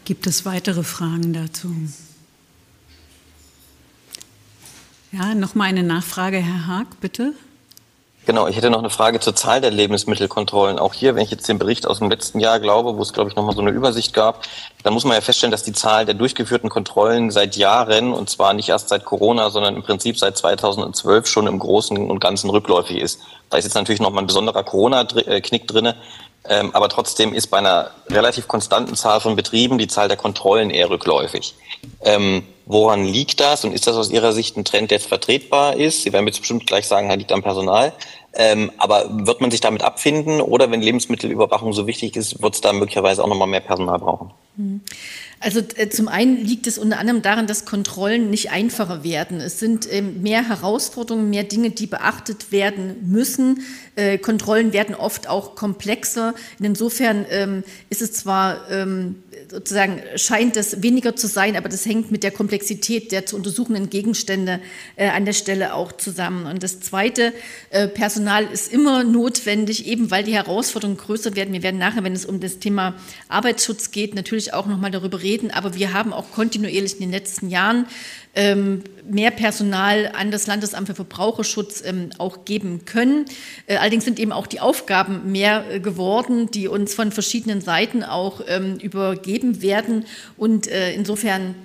Gibt 0.05 0.27
es 0.27 0.45
weitere 0.45 0.83
Fragen 0.83 1.33
dazu? 1.33 1.75
Ja, 5.11 5.35
noch 5.35 5.55
mal 5.55 5.65
eine 5.65 5.83
Nachfrage, 5.83 6.37
Herr 6.37 6.67
Haag, 6.67 6.99
bitte. 6.99 7.33
Genau, 8.27 8.45
ich 8.45 8.57
hätte 8.57 8.69
noch 8.69 8.79
eine 8.79 8.89
Frage 8.89 9.21
zur 9.21 9.37
Zahl 9.37 9.61
der 9.61 9.71
Lebensmittelkontrollen. 9.71 10.79
Auch 10.79 10.93
hier, 10.93 11.15
wenn 11.15 11.23
ich 11.23 11.31
jetzt 11.31 11.47
den 11.47 11.59
Bericht 11.59 11.87
aus 11.87 11.99
dem 11.99 12.09
letzten 12.09 12.41
Jahr 12.41 12.59
glaube, 12.59 12.97
wo 12.97 13.01
es, 13.01 13.13
glaube 13.13 13.29
ich, 13.29 13.37
nochmal 13.37 13.55
so 13.55 13.61
eine 13.61 13.69
Übersicht 13.69 14.13
gab, 14.13 14.43
dann 14.83 14.93
muss 14.93 15.05
man 15.05 15.13
ja 15.13 15.21
feststellen, 15.21 15.51
dass 15.51 15.63
die 15.63 15.71
Zahl 15.71 16.05
der 16.05 16.13
durchgeführten 16.13 16.69
Kontrollen 16.69 17.31
seit 17.31 17.55
Jahren, 17.55 18.11
und 18.11 18.29
zwar 18.29 18.53
nicht 18.53 18.67
erst 18.67 18.89
seit 18.89 19.05
Corona, 19.05 19.49
sondern 19.49 19.77
im 19.77 19.83
Prinzip 19.83 20.17
seit 20.19 20.35
2012 20.35 21.25
schon 21.25 21.47
im 21.47 21.57
Großen 21.57 21.97
und 21.97 22.19
Ganzen 22.19 22.49
rückläufig 22.49 22.97
ist. 22.97 23.21
Da 23.49 23.55
ist 23.55 23.63
jetzt 23.63 23.75
natürlich 23.75 24.01
nochmal 24.01 24.25
ein 24.25 24.27
besonderer 24.27 24.65
Corona-Knick 24.65 25.65
drinne, 25.65 25.95
ähm, 26.49 26.71
aber 26.73 26.89
trotzdem 26.89 27.33
ist 27.33 27.47
bei 27.47 27.59
einer 27.59 27.91
relativ 28.09 28.49
konstanten 28.49 28.95
Zahl 28.95 29.21
von 29.21 29.37
Betrieben 29.37 29.77
die 29.77 29.87
Zahl 29.87 30.09
der 30.09 30.17
Kontrollen 30.17 30.69
eher 30.69 30.89
rückläufig. 30.89 31.55
Woran 32.69 33.05
liegt 33.05 33.39
das 33.39 33.63
und 33.63 33.71
ist 33.71 33.87
das 33.87 33.95
aus 33.95 34.11
Ihrer 34.11 34.33
Sicht 34.33 34.57
ein 34.57 34.65
Trend, 34.65 34.91
der 34.91 34.97
jetzt 34.97 35.07
vertretbar 35.07 35.77
ist? 35.77 36.03
Sie 36.03 36.11
werden 36.11 36.27
jetzt 36.27 36.39
bestimmt 36.39 36.67
gleich 36.67 36.85
sagen, 36.85 37.09
er 37.09 37.15
liegt 37.15 37.31
am 37.31 37.41
Personal. 37.41 37.93
Ähm, 38.33 38.71
aber 38.77 39.25
wird 39.25 39.39
man 39.39 39.51
sich 39.51 39.61
damit 39.61 39.81
abfinden 39.81 40.41
oder 40.41 40.69
wenn 40.69 40.81
Lebensmittelüberwachung 40.81 41.71
so 41.71 41.87
wichtig 41.87 42.17
ist, 42.17 42.41
wird 42.41 42.55
es 42.55 42.61
da 42.61 42.73
möglicherweise 42.73 43.23
auch 43.23 43.27
nochmal 43.27 43.47
mehr 43.47 43.61
Personal 43.61 43.99
brauchen? 43.99 44.31
Hm. 44.57 44.81
Also 45.39 45.61
äh, 45.75 45.89
zum 45.89 46.07
einen 46.07 46.43
liegt 46.43 46.65
es 46.65 46.77
unter 46.77 46.97
anderem 46.99 47.21
daran, 47.21 47.45
dass 47.45 47.65
Kontrollen 47.65 48.29
nicht 48.29 48.51
einfacher 48.51 49.03
werden. 49.03 49.39
Es 49.39 49.59
sind 49.59 49.91
ähm, 49.91 50.21
mehr 50.23 50.47
Herausforderungen, 50.47 51.29
mehr 51.29 51.43
Dinge, 51.43 51.69
die 51.69 51.85
beachtet 51.85 52.51
werden 52.51 52.95
müssen. 53.03 53.61
Äh, 53.95 54.17
Kontrollen 54.17 54.73
werden 54.73 54.95
oft 54.95 55.29
auch 55.29 55.55
komplexer. 55.55 56.33
Insofern 56.59 57.25
ähm, 57.29 57.63
ist 57.89 58.01
es 58.01 58.13
zwar 58.13 58.69
ähm, 58.71 59.23
sozusagen 59.49 60.01
scheint 60.15 60.57
es 60.57 60.81
weniger 60.81 61.15
zu 61.15 61.27
sein, 61.27 61.55
aber 61.55 61.69
das 61.69 61.85
hängt 61.85 62.11
mit 62.11 62.23
der 62.23 62.31
Komplexität 62.31 63.11
der 63.11 63.25
zu 63.25 63.35
untersuchenden 63.35 63.89
Gegenstände 63.89 64.59
äh, 64.95 65.09
an 65.09 65.25
der 65.25 65.33
Stelle 65.33 65.73
auch 65.73 65.91
zusammen. 65.91 66.45
Und 66.45 66.63
das 66.63 66.79
Zweite, 66.79 67.33
äh, 67.69 67.87
Personal 67.87 68.45
ist 68.45 68.71
immer 68.71 69.03
notwendig, 69.03 69.87
eben 69.87 70.11
weil 70.11 70.23
die 70.23 70.33
Herausforderungen 70.33 70.97
größer 70.97 71.35
werden. 71.35 71.53
Wir 71.53 71.63
werden 71.63 71.79
nachher, 71.79 72.03
wenn 72.03 72.13
es 72.13 72.25
um 72.25 72.39
das 72.39 72.59
Thema 72.59 72.95
Arbeitsschutz 73.27 73.91
geht, 73.91 74.15
natürlich 74.15 74.53
auch 74.53 74.65
nochmal 74.65 74.91
darüber 74.91 75.21
reden, 75.21 75.51
aber 75.51 75.75
wir 75.75 75.93
haben 75.93 76.13
auch 76.13 76.31
kontinuierlich 76.31 76.93
in 76.93 76.99
den 76.99 77.11
letzten 77.11 77.49
Jahren 77.49 77.87
ähm, 78.37 78.83
mehr 79.09 79.31
Personal 79.31 80.11
an 80.13 80.29
das 80.29 80.45
Landesamt 80.45 80.87
für 80.87 80.95
Verbraucherschutz 80.95 81.81
ähm, 81.83 82.11
auch 82.19 82.45
geben 82.45 82.85
können. 82.85 83.25
Äh, 83.65 83.77
allerdings 83.77 84.05
sind 84.05 84.19
eben 84.19 84.31
auch 84.31 84.45
die 84.45 84.59
Aufgaben 84.59 85.31
mehr 85.31 85.65
äh, 85.71 85.79
geworden, 85.79 86.51
die 86.51 86.67
uns 86.67 86.93
von 86.93 87.11
verschiedenen 87.11 87.61
Seiten 87.61 88.03
auch 88.03 88.41
ähm, 88.47 88.77
übergeben 89.27 89.61
werden. 89.61 90.05
Und 90.37 90.67
äh, 90.67 90.93
insofern 90.93 91.55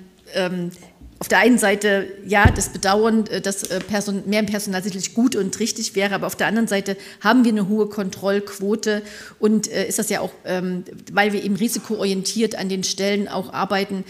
auf 1.23 1.29
der 1.29 1.39
einen 1.39 1.57
Seite, 1.57 2.07
ja, 2.27 2.51
das 2.51 2.73
Bedauern, 2.73 3.27
äh, 3.27 3.39
dass 3.39 3.63
äh, 3.63 3.79
Person, 3.79 4.23
mehr 4.25 4.43
Personal 4.43 4.83
sicherlich 4.83 5.13
gut 5.13 5.37
und 5.37 5.57
richtig 5.59 5.95
wäre, 5.95 6.15
aber 6.15 6.27
auf 6.27 6.35
der 6.35 6.47
anderen 6.47 6.67
Seite 6.67 6.97
haben 7.21 7.45
wir 7.45 7.51
eine 7.53 7.69
hohe 7.69 7.87
Kontrollquote 7.87 9.03
und 9.39 9.71
äh, 9.71 9.87
ist 9.87 9.99
das 9.99 10.09
ja 10.09 10.19
auch, 10.19 10.31
ähm, 10.43 10.83
weil 11.13 11.31
wir 11.31 11.41
eben 11.41 11.55
risikoorientiert 11.55 12.55
an 12.55 12.67
den 12.67 12.83
Stellen 12.83 13.29
auch 13.29 13.53
arbeiten, 13.53 14.03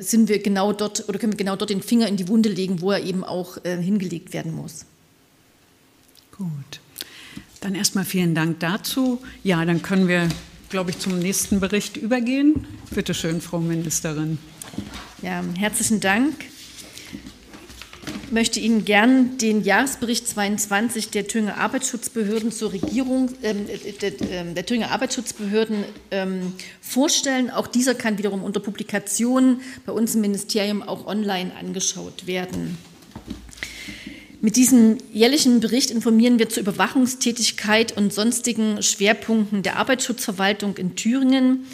sind 0.00 0.28
wir 0.28 0.40
genau 0.40 0.72
dort 0.72 1.08
oder 1.08 1.18
können 1.18 1.32
wir 1.32 1.38
genau 1.38 1.56
dort 1.56 1.70
den 1.70 1.80
Finger 1.80 2.08
in 2.08 2.16
die 2.16 2.28
Wunde 2.28 2.48
legen, 2.48 2.80
wo 2.80 2.90
er 2.90 3.02
eben 3.02 3.24
auch 3.24 3.56
hingelegt 3.62 4.32
werden 4.32 4.54
muss. 4.54 4.84
Gut. 6.36 6.80
Dann 7.60 7.74
erstmal 7.74 8.04
vielen 8.04 8.34
Dank 8.34 8.60
dazu. 8.60 9.22
Ja, 9.42 9.64
dann 9.64 9.80
können 9.82 10.08
wir, 10.08 10.28
glaube 10.74 10.90
ich, 10.90 10.98
zum 10.98 11.20
nächsten 11.20 11.60
Bericht 11.60 11.96
übergehen. 11.96 12.66
Bitte 12.90 13.14
schön, 13.14 13.40
Frau 13.40 13.60
Ministerin. 13.60 14.38
Ja, 15.22 15.40
herzlichen 15.56 16.00
Dank. 16.00 16.34
Ich 18.26 18.32
möchte 18.32 18.58
Ihnen 18.58 18.84
gern 18.84 19.38
den 19.38 19.62
Jahresbericht 19.62 20.26
22 20.26 21.10
der 21.10 21.28
Thüringer 21.28 21.58
Arbeitsschutzbehörden 21.58 22.50
zur 22.50 22.72
Regierung, 22.72 23.30
ähm, 23.44 23.68
der, 24.00 24.20
ähm, 24.32 24.56
Thüringer 24.66 24.90
Arbeitsschutzbehörden 24.90 25.84
ähm, 26.10 26.54
vorstellen. 26.80 27.52
Auch 27.52 27.68
dieser 27.68 27.94
kann 27.94 28.18
wiederum 28.18 28.42
unter 28.42 28.58
Publikationen 28.58 29.60
bei 29.86 29.92
uns 29.92 30.16
im 30.16 30.22
Ministerium 30.22 30.82
auch 30.82 31.06
online 31.06 31.52
angeschaut 31.54 32.26
werden. 32.26 32.78
Mit 34.44 34.56
diesem 34.56 34.98
jährlichen 35.10 35.60
Bericht 35.60 35.90
informieren 35.90 36.38
wir 36.38 36.50
zur 36.50 36.64
Überwachungstätigkeit 36.64 37.96
und 37.96 38.12
sonstigen 38.12 38.82
Schwerpunkten 38.82 39.62
der 39.62 39.76
Arbeitsschutzverwaltung 39.76 40.76
in 40.76 40.96
Thüringen. 40.96 41.64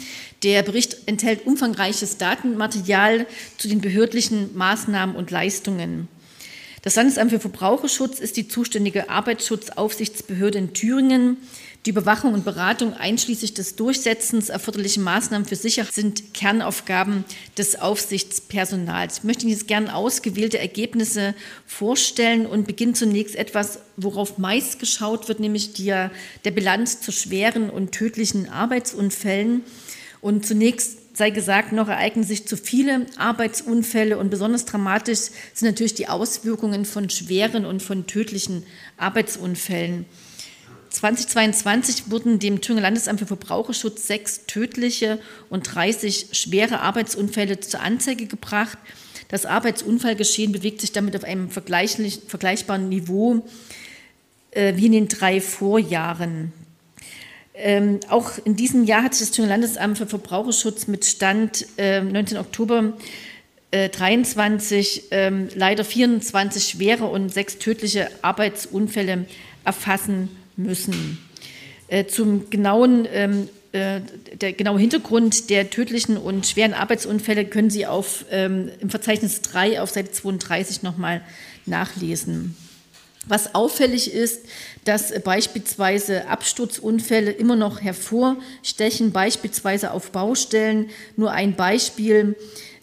Der 0.41 0.63
Bericht 0.63 0.99
enthält 1.05 1.45
umfangreiches 1.45 2.15
Datenmaterial 2.15 3.25
zu 3.57 3.67
den 3.67 3.81
behördlichen 3.81 4.55
Maßnahmen 4.55 5.17
und 5.17 5.31
Leistungen. 5.31 6.07
Das 6.81 6.95
Landesamt 6.95 7.31
für 7.31 7.41
Verbraucherschutz 7.41 8.21
ist 8.21 8.37
die 8.37 8.47
zuständige 8.47 9.09
Arbeitsschutzaufsichtsbehörde 9.09 10.59
in 10.59 10.73
Thüringen. 10.73 11.35
Die 11.87 11.89
Überwachung 11.89 12.35
und 12.35 12.45
Beratung 12.45 12.93
einschließlich 12.93 13.55
des 13.55 13.75
Durchsetzens 13.75 14.49
erforderlicher 14.49 15.01
Maßnahmen 15.01 15.47
für 15.47 15.55
Sicherheit 15.55 15.91
sind 15.91 16.31
Kernaufgaben 16.35 17.25
des 17.57 17.81
Aufsichtspersonals. 17.81 19.19
Ich 19.19 19.23
möchte 19.23 19.43
Ihnen 19.43 19.53
jetzt 19.53 19.67
gerne 19.67 19.95
ausgewählte 19.95 20.59
Ergebnisse 20.59 21.33
vorstellen 21.65 22.45
und 22.45 22.67
beginne 22.67 22.93
zunächst 22.93 23.35
etwas, 23.35 23.79
worauf 23.97 24.37
meist 24.37 24.77
geschaut 24.77 25.27
wird, 25.27 25.39
nämlich 25.39 25.73
die, 25.73 25.87
der 25.87 26.51
Bilanz 26.51 27.01
zu 27.01 27.11
schweren 27.11 27.71
und 27.71 27.93
tödlichen 27.93 28.47
Arbeitsunfällen. 28.47 29.63
Und 30.21 30.45
zunächst 30.45 31.17
sei 31.17 31.31
gesagt, 31.31 31.71
noch 31.71 31.87
ereignen 31.87 32.23
sich 32.23 32.47
zu 32.47 32.57
viele 32.57 33.07
Arbeitsunfälle 33.17 34.19
und 34.19 34.29
besonders 34.29 34.65
dramatisch 34.65 35.31
sind 35.55 35.69
natürlich 35.69 35.95
die 35.95 36.09
Auswirkungen 36.09 36.85
von 36.85 37.09
schweren 37.09 37.65
und 37.65 37.81
von 37.81 38.05
tödlichen 38.05 38.67
Arbeitsunfällen. 38.97 40.05
2022 40.91 42.11
wurden 42.11 42.37
dem 42.37 42.59
Thüringer 42.59 42.81
Landesamt 42.81 43.19
für 43.19 43.25
Verbraucherschutz 43.25 44.07
sechs 44.07 44.45
tödliche 44.45 45.19
und 45.49 45.63
30 45.73 46.27
schwere 46.33 46.81
Arbeitsunfälle 46.81 47.59
zur 47.61 47.79
Anzeige 47.79 48.27
gebracht. 48.27 48.77
Das 49.29 49.45
Arbeitsunfallgeschehen 49.45 50.51
bewegt 50.51 50.81
sich 50.81 50.91
damit 50.91 51.15
auf 51.15 51.23
einem 51.23 51.49
vergleichbaren 51.49 52.89
Niveau 52.89 53.45
äh, 54.51 54.75
wie 54.75 54.87
in 54.87 54.91
den 54.91 55.07
drei 55.07 55.39
Vorjahren. 55.39 56.51
Ähm, 57.53 58.01
auch 58.09 58.31
in 58.43 58.57
diesem 58.57 58.83
Jahr 58.83 59.03
hat 59.03 59.13
sich 59.13 59.27
das 59.27 59.35
Thüringer 59.35 59.53
Landesamt 59.53 59.97
für 59.97 60.07
Verbraucherschutz 60.07 60.87
mit 60.87 61.05
Stand 61.05 61.67
äh, 61.77 62.01
19. 62.01 62.37
Oktober 62.37 62.93
äh, 63.71 63.87
23 63.87 65.03
ähm, 65.11 65.47
leider 65.55 65.85
24 65.85 66.65
schwere 66.67 67.05
und 67.05 67.29
sechs 67.29 67.57
tödliche 67.59 68.09
Arbeitsunfälle 68.21 69.25
erfassen 69.63 70.40
müssen. 70.55 71.17
Äh, 71.87 72.05
zum 72.05 72.49
genauen 72.49 73.07
ähm, 73.11 73.49
äh, 73.73 74.01
der 74.33 74.51
genaue 74.51 74.79
Hintergrund 74.79 75.49
der 75.49 75.69
tödlichen 75.69 76.17
und 76.17 76.45
schweren 76.45 76.73
Arbeitsunfälle 76.73 77.45
können 77.45 77.69
Sie 77.69 77.85
auf, 77.85 78.25
ähm, 78.29 78.69
im 78.81 78.89
Verzeichnis 78.89 79.41
3 79.41 79.81
auf 79.81 79.91
Seite 79.91 80.11
32 80.11 80.83
nochmal 80.83 81.21
nachlesen. 81.65 82.57
Was 83.27 83.55
auffällig 83.55 84.11
ist, 84.11 84.41
dass 84.83 85.13
beispielsweise 85.21 86.27
Absturzunfälle 86.27 87.31
immer 87.31 87.55
noch 87.55 87.79
hervorstechen, 87.79 89.11
beispielsweise 89.11 89.91
auf 89.91 90.11
Baustellen. 90.11 90.89
Nur 91.15 91.31
ein 91.31 91.55
Beispiel. 91.55 92.35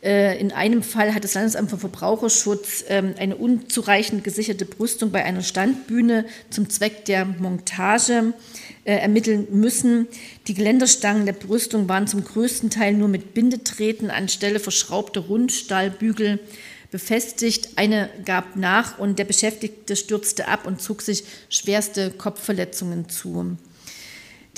Äh, 0.03 0.39
in 0.39 0.53
einem 0.53 0.83
Fall 0.83 1.15
hat 1.15 1.25
das 1.25 1.35
Landesamt 1.35 1.71
für 1.71 1.79
Verbraucherschutz 1.79 2.85
ähm, 2.89 3.15
eine 3.19 3.37
unzureichend 3.37 4.23
gesicherte 4.23 4.65
Brüstung 4.65 5.11
bei 5.11 5.25
einer 5.25 5.43
Standbühne 5.43 6.25
zum 6.51 6.71
Zweck 6.71 7.05
der 7.07 7.25
Montage 7.25 8.33
äh, 8.85 8.97
ermitteln 8.97 9.49
müssen. 9.51 10.07
Die 10.47 10.55
Geländerstangen 10.55 11.27
der 11.27 11.33
Brüstung 11.33 11.89
waren 11.89 12.07
zum 12.07 12.23
größten 12.23 12.71
Teil 12.71 12.95
nur 12.95 13.09
mit 13.09 13.35
Bindetreten 13.35 14.11
anstelle 14.11 14.61
verschraubter 14.61 15.23
Rundstahlbügel 15.23 16.39
befestigt. 16.93 17.71
Eine 17.75 18.09
gab 18.25 18.55
nach 18.55 18.99
und 18.99 19.19
der 19.19 19.25
Beschäftigte 19.25 19.97
stürzte 19.97 20.47
ab 20.47 20.65
und 20.65 20.81
zog 20.81 21.03
sich 21.03 21.25
schwerste 21.49 22.13
Kopfverletzungen 22.13 23.09
zu. 23.09 23.57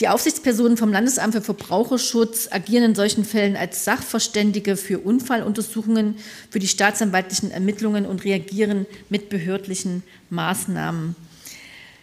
Die 0.00 0.08
Aufsichtspersonen 0.08 0.78
vom 0.78 0.92
Landesamt 0.92 1.34
für 1.34 1.42
Verbraucherschutz 1.42 2.48
agieren 2.50 2.84
in 2.84 2.94
solchen 2.94 3.26
Fällen 3.26 3.54
als 3.54 3.84
Sachverständige 3.84 4.78
für 4.78 4.98
Unfalluntersuchungen, 4.98 6.16
für 6.48 6.58
die 6.58 6.68
staatsanwaltlichen 6.68 7.50
Ermittlungen 7.50 8.06
und 8.06 8.24
reagieren 8.24 8.86
mit 9.10 9.28
behördlichen 9.28 10.02
Maßnahmen. 10.30 11.16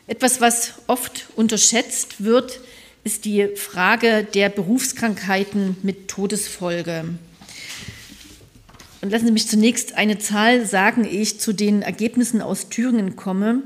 Etwas, 0.05 0.39
was 0.39 0.73
oft 0.85 1.25
unterschätzt 1.35 2.23
wird, 2.23 2.59
ist 3.03 3.25
die 3.25 3.47
Frage 3.55 4.27
der 4.31 4.49
Berufskrankheiten 4.49 5.77
mit 5.81 6.07
Todesfolge. 6.07 7.05
Und 9.01 9.09
lassen 9.09 9.25
Sie 9.25 9.31
mich 9.31 9.47
zunächst 9.47 9.95
eine 9.95 10.19
Zahl 10.19 10.67
sagen, 10.67 11.03
ehe 11.03 11.21
ich 11.21 11.39
zu 11.39 11.51
den 11.51 11.81
Ergebnissen 11.81 12.43
aus 12.43 12.69
Thüringen 12.69 13.15
komme. 13.15 13.63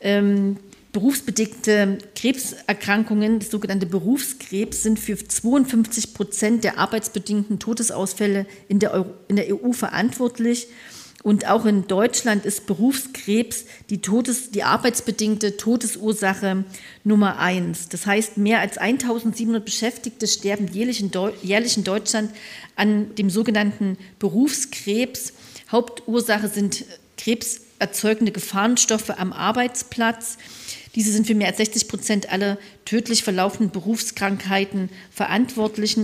Ähm, 0.00 0.58
berufsbedingte 0.94 1.98
Krebserkrankungen, 2.14 3.40
das 3.40 3.50
sogenannte 3.50 3.84
Berufskrebs, 3.84 4.82
sind 4.82 4.98
für 4.98 5.16
52 5.16 6.14
Prozent 6.14 6.64
der 6.64 6.78
arbeitsbedingten 6.78 7.58
Todesausfälle 7.58 8.46
in 8.68 8.78
der, 8.78 8.94
Euro, 8.94 9.10
in 9.28 9.36
der 9.36 9.52
EU 9.52 9.72
verantwortlich. 9.72 10.68
Und 11.24 11.48
auch 11.48 11.64
in 11.64 11.86
Deutschland 11.86 12.44
ist 12.44 12.66
Berufskrebs 12.66 13.64
die, 13.90 14.02
Todes-, 14.02 14.50
die 14.50 14.62
arbeitsbedingte 14.62 15.56
Todesursache 15.56 16.64
Nummer 17.02 17.38
eins. 17.38 17.88
Das 17.88 18.06
heißt, 18.06 18.36
mehr 18.36 18.60
als 18.60 18.78
1700 18.78 19.64
Beschäftigte 19.64 20.26
sterben 20.26 20.68
jährlich 20.68 21.00
in, 21.00 21.10
jährlich 21.42 21.76
in 21.76 21.84
Deutschland 21.84 22.30
an 22.76 23.14
dem 23.16 23.30
sogenannten 23.30 23.98
Berufskrebs. 24.18 25.32
Hauptursache 25.72 26.48
sind 26.48 26.84
krebserzeugende 27.16 28.30
Gefahrenstoffe 28.30 29.10
am 29.10 29.32
Arbeitsplatz. 29.32 30.38
Diese 30.94 31.10
sind 31.10 31.26
für 31.26 31.34
mehr 31.34 31.48
als 31.48 31.56
60 31.56 31.88
Prozent 31.88 32.30
aller 32.30 32.56
tödlich 32.84 33.24
verlaufenden 33.24 33.70
Berufskrankheiten 33.70 34.90
verantwortlich 35.10 35.96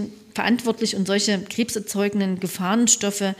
und 0.96 1.06
solche 1.06 1.38
krebserzeugenden 1.38 2.40
Gefahrenstoffe 2.40 3.34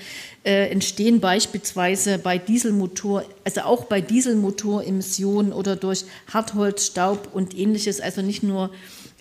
äh, 0.45 0.71
entstehen 0.71 1.21
beispielsweise 1.21 2.19
bei 2.19 2.39
Dieselmotor, 2.39 3.25
also 3.45 3.63
auch 3.63 3.85
bei 3.85 4.01
Dieselmotoremissionen 4.01 5.53
oder 5.53 5.77
durch 5.77 6.05
Hartholz, 6.33 6.87
Staub 6.87 7.29
und 7.33 7.57
ähnliches, 7.57 8.01
also 8.01 8.23
nicht 8.23 8.43
nur 8.43 8.71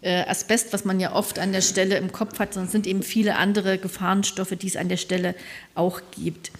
äh, 0.02 0.24
Asbest, 0.26 0.72
was 0.72 0.86
man 0.86 1.00
ja 1.00 1.14
oft 1.14 1.40
an 1.40 1.52
der 1.52 1.62
Stelle 1.62 1.98
im 1.98 2.12
Kopf 2.12 2.40
hat, 2.40 2.54
sondern 2.54 2.68
es 2.68 2.72
sind 2.72 2.88
eben 2.88 3.04
viele 3.04 3.38
andere 3.38 3.78
Gefahrenstoffe, 3.78 4.56
die 4.56 4.68
es 4.68 4.76
an 4.76 4.90
der 4.90 4.98
Stelle 4.98 5.36
auch 5.76 6.02
gibt. 6.12 6.52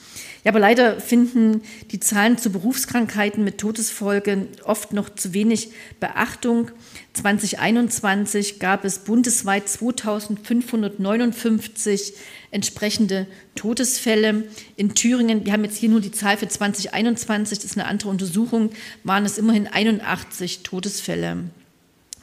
Ja, 0.44 0.52
aber 0.52 0.60
leider 0.60 1.02
finden 1.02 1.62
die 1.92 2.00
Zahlen 2.00 2.38
zu 2.38 2.50
Berufskrankheiten 2.50 3.44
mit 3.44 3.58
Todesfolge 3.58 4.48
oft 4.64 4.94
noch 4.94 5.10
zu 5.10 5.34
wenig 5.34 5.72
Beachtung. 6.00 6.72
2021 7.14 8.60
gab 8.60 8.86
es 8.86 9.00
bundesweit 9.00 9.68
2559 9.68 12.14
entsprechende 12.52 13.28
Todesfälle. 13.56 14.46
In 14.78 14.96
Thüringen, 14.96 15.46
wir 15.46 15.52
haben 15.52 15.66
jetzt 15.66 15.78
hier 15.78 15.90
nur 15.90 16.00
die 16.00 16.14
Zahl 16.14 16.38
für 16.38 16.48
2021, 16.48 17.60
das 17.60 17.72
ist 17.72 17.78
eine 17.78 17.88
andere 17.88 18.08
Untersuchung, 18.10 18.72
waren 19.04 19.26
es 19.26 19.38
immerhin 19.38 19.68
81 19.68 20.64
Todesfälle. 20.64 21.50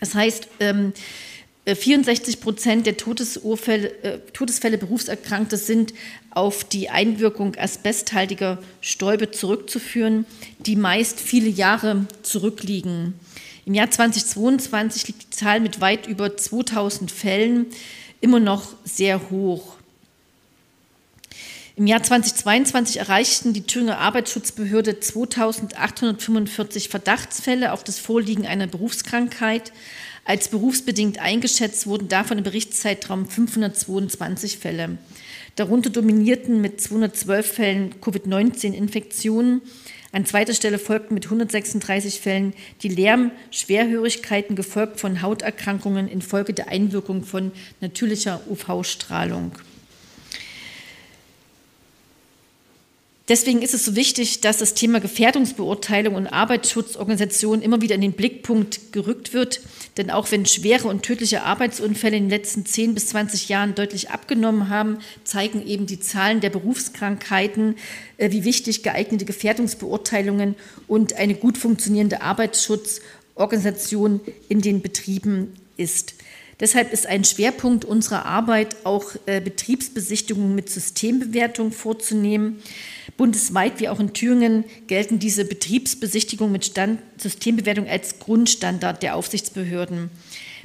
Das 0.00 0.14
heißt, 0.14 0.48
ähm, 0.60 0.94
64 1.74 2.40
Prozent 2.40 2.86
der 2.86 2.96
Todesurfälle, 2.96 3.88
äh, 4.02 4.18
Todesfälle 4.32 4.78
Berufserkrankte 4.78 5.56
sind 5.56 5.92
auf 6.30 6.62
die 6.62 6.90
Einwirkung 6.90 7.56
asbesthaltiger 7.56 8.58
Stäube 8.80 9.32
zurückzuführen, 9.32 10.26
die 10.60 10.76
meist 10.76 11.18
viele 11.18 11.48
Jahre 11.48 12.06
zurückliegen. 12.22 13.14
Im 13.64 13.74
Jahr 13.74 13.90
2022 13.90 15.08
liegt 15.08 15.22
die 15.24 15.30
Zahl 15.30 15.58
mit 15.58 15.80
weit 15.80 16.06
über 16.06 16.36
2000 16.36 17.10
Fällen 17.10 17.66
immer 18.20 18.38
noch 18.38 18.68
sehr 18.84 19.28
hoch. 19.30 19.74
Im 21.74 21.86
Jahr 21.86 22.02
2022 22.02 23.00
erreichten 23.00 23.52
die 23.52 23.66
Thüringer 23.66 23.98
Arbeitsschutzbehörde 23.98 25.00
2845 25.00 26.88
Verdachtsfälle 26.88 27.72
auf 27.72 27.84
das 27.84 27.98
Vorliegen 27.98 28.46
einer 28.46 28.66
Berufskrankheit. 28.66 29.72
Als 30.26 30.48
berufsbedingt 30.48 31.20
eingeschätzt 31.20 31.86
wurden 31.86 32.08
davon 32.08 32.38
im 32.38 32.44
Berichtszeitraum 32.44 33.26
522 33.26 34.58
Fälle. 34.58 34.98
Darunter 35.54 35.88
dominierten 35.88 36.60
mit 36.60 36.80
212 36.80 37.46
Fällen 37.46 38.00
Covid-19-Infektionen. 38.00 39.62
An 40.10 40.26
zweiter 40.26 40.52
Stelle 40.52 40.80
folgten 40.80 41.14
mit 41.14 41.26
136 41.26 42.20
Fällen 42.20 42.54
die 42.82 42.88
Lärmschwerhörigkeiten, 42.88 44.56
gefolgt 44.56 44.98
von 44.98 45.22
Hauterkrankungen 45.22 46.08
infolge 46.08 46.52
der 46.52 46.68
Einwirkung 46.68 47.22
von 47.22 47.52
natürlicher 47.80 48.40
UV-Strahlung. 48.50 49.52
Deswegen 53.28 53.60
ist 53.60 53.74
es 53.74 53.84
so 53.84 53.96
wichtig, 53.96 54.40
dass 54.40 54.58
das 54.58 54.74
Thema 54.74 55.00
Gefährdungsbeurteilung 55.00 56.14
und 56.14 56.28
Arbeitsschutzorganisation 56.28 57.60
immer 57.60 57.80
wieder 57.80 57.96
in 57.96 58.00
den 58.00 58.12
Blickpunkt 58.12 58.92
gerückt 58.92 59.32
wird. 59.32 59.60
Denn 59.96 60.12
auch 60.12 60.30
wenn 60.30 60.46
schwere 60.46 60.86
und 60.86 61.02
tödliche 61.02 61.42
Arbeitsunfälle 61.42 62.16
in 62.16 62.24
den 62.24 62.30
letzten 62.30 62.64
10 62.64 62.94
bis 62.94 63.08
20 63.08 63.48
Jahren 63.48 63.74
deutlich 63.74 64.10
abgenommen 64.10 64.68
haben, 64.68 64.98
zeigen 65.24 65.66
eben 65.66 65.86
die 65.86 65.98
Zahlen 65.98 66.40
der 66.40 66.50
Berufskrankheiten, 66.50 67.74
äh, 68.16 68.30
wie 68.30 68.44
wichtig 68.44 68.84
geeignete 68.84 69.24
Gefährdungsbeurteilungen 69.24 70.54
und 70.86 71.14
eine 71.14 71.34
gut 71.34 71.58
funktionierende 71.58 72.20
Arbeitsschutzorganisation 72.20 74.20
in 74.48 74.60
den 74.60 74.82
Betrieben 74.82 75.52
ist. 75.76 76.14
Deshalb 76.58 76.92
ist 76.92 77.06
ein 77.06 77.24
Schwerpunkt 77.24 77.84
unserer 77.84 78.24
Arbeit 78.24 78.76
auch 78.84 79.04
äh, 79.26 79.40
Betriebsbesichtigungen 79.40 80.54
mit 80.54 80.70
Systembewertung 80.70 81.70
vorzunehmen. 81.70 82.62
Bundesweit 83.18 83.78
wie 83.78 83.90
auch 83.90 84.00
in 84.00 84.14
Thüringen 84.14 84.64
gelten 84.86 85.18
diese 85.18 85.44
Betriebsbesichtigungen 85.44 86.52
mit 86.52 86.64
Stand 86.64 87.00
Systembewertung 87.18 87.86
als 87.86 88.18
Grundstandard 88.18 89.02
der 89.02 89.16
Aufsichtsbehörden. 89.16 90.10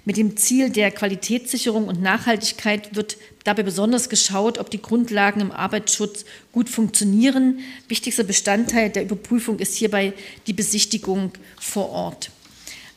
Mit 0.04 0.18
dem 0.18 0.36
Ziel 0.36 0.70
der 0.72 0.92
Qualitätssicherung 0.92 1.88
und 1.88 2.02
Nachhaltigkeit 2.02 2.96
wird 2.96 3.18
dabei 3.44 3.62
besonders 3.62 4.10
geschaut, 4.10 4.58
ob 4.58 4.72
die 4.72 4.82
Grundlagen 4.82 5.42
im 5.42 5.52
Arbeitsschutz 5.52 6.26
gut 6.52 6.70
funktionieren. 6.70 7.60
Wichtigster 7.88 8.24
Bestandteil 8.24 8.90
der 8.90 9.04
Überprüfung 9.04 9.60
ist 9.60 9.76
hierbei 9.76 10.14
die 10.48 10.54
Besichtigung 10.54 11.34
vor 11.60 11.90
Ort. 11.90 12.32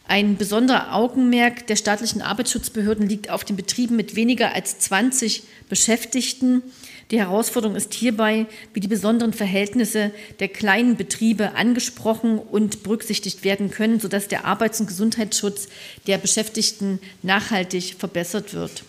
Ein 0.06 0.36
besonderer 0.36 0.94
Augenmerk 0.94 1.66
der 1.66 1.76
staatlichen 1.76 2.20
Arbeitsschutzbehörden 2.20 3.08
liegt 3.08 3.30
auf 3.30 3.42
den 3.42 3.56
Betrieben 3.56 3.96
mit 3.96 4.16
weniger 4.16 4.54
als 4.54 4.78
20 4.78 5.44
Beschäftigten. 5.70 6.62
Die 7.10 7.18
Herausforderung 7.18 7.74
ist 7.74 7.94
hierbei, 7.94 8.46
wie 8.74 8.80
die 8.80 8.88
besonderen 8.88 9.32
Verhältnisse 9.32 10.10
der 10.40 10.48
kleinen 10.48 10.96
Betriebe 10.96 11.54
angesprochen 11.54 12.38
und 12.38 12.82
berücksichtigt 12.82 13.44
werden 13.44 13.70
können, 13.70 13.98
sodass 13.98 14.28
der 14.28 14.44
Arbeits- 14.44 14.80
und 14.80 14.88
Gesundheitsschutz 14.88 15.68
der 16.06 16.18
Beschäftigten 16.18 16.98
nachhaltig 17.22 17.96
verbessert 17.98 18.52
wird. 18.52 18.84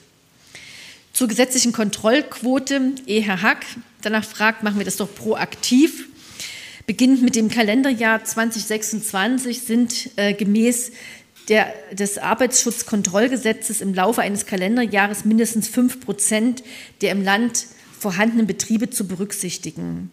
Zur 1.13 1.29
gesetzlichen 1.29 1.71
Kontrollquote, 1.71 2.91
ehe 3.05 3.21
Herr 3.21 3.41
Hack 3.41 3.65
danach 4.01 4.25
fragt, 4.25 4.63
machen 4.63 4.79
wir 4.79 4.85
das 4.85 4.97
doch 4.97 5.13
proaktiv. 5.15 6.09
Beginnend 6.87 7.23
mit 7.23 7.35
dem 7.35 7.49
Kalenderjahr 7.49 8.23
2026 8.23 9.61
sind 9.61 10.11
äh, 10.17 10.33
gemäß 10.33 10.91
der, 11.49 11.73
des 11.91 12.17
Arbeitsschutzkontrollgesetzes 12.17 13.81
im 13.81 13.93
Laufe 13.93 14.21
eines 14.21 14.45
Kalenderjahres 14.45 15.25
mindestens 15.25 15.67
fünf 15.67 15.99
Prozent 16.01 16.63
der 17.01 17.11
im 17.11 17.23
Land 17.23 17.65
vorhandenen 17.99 18.45
Betriebe 18.45 18.89
zu 18.89 19.07
berücksichtigen. 19.07 20.11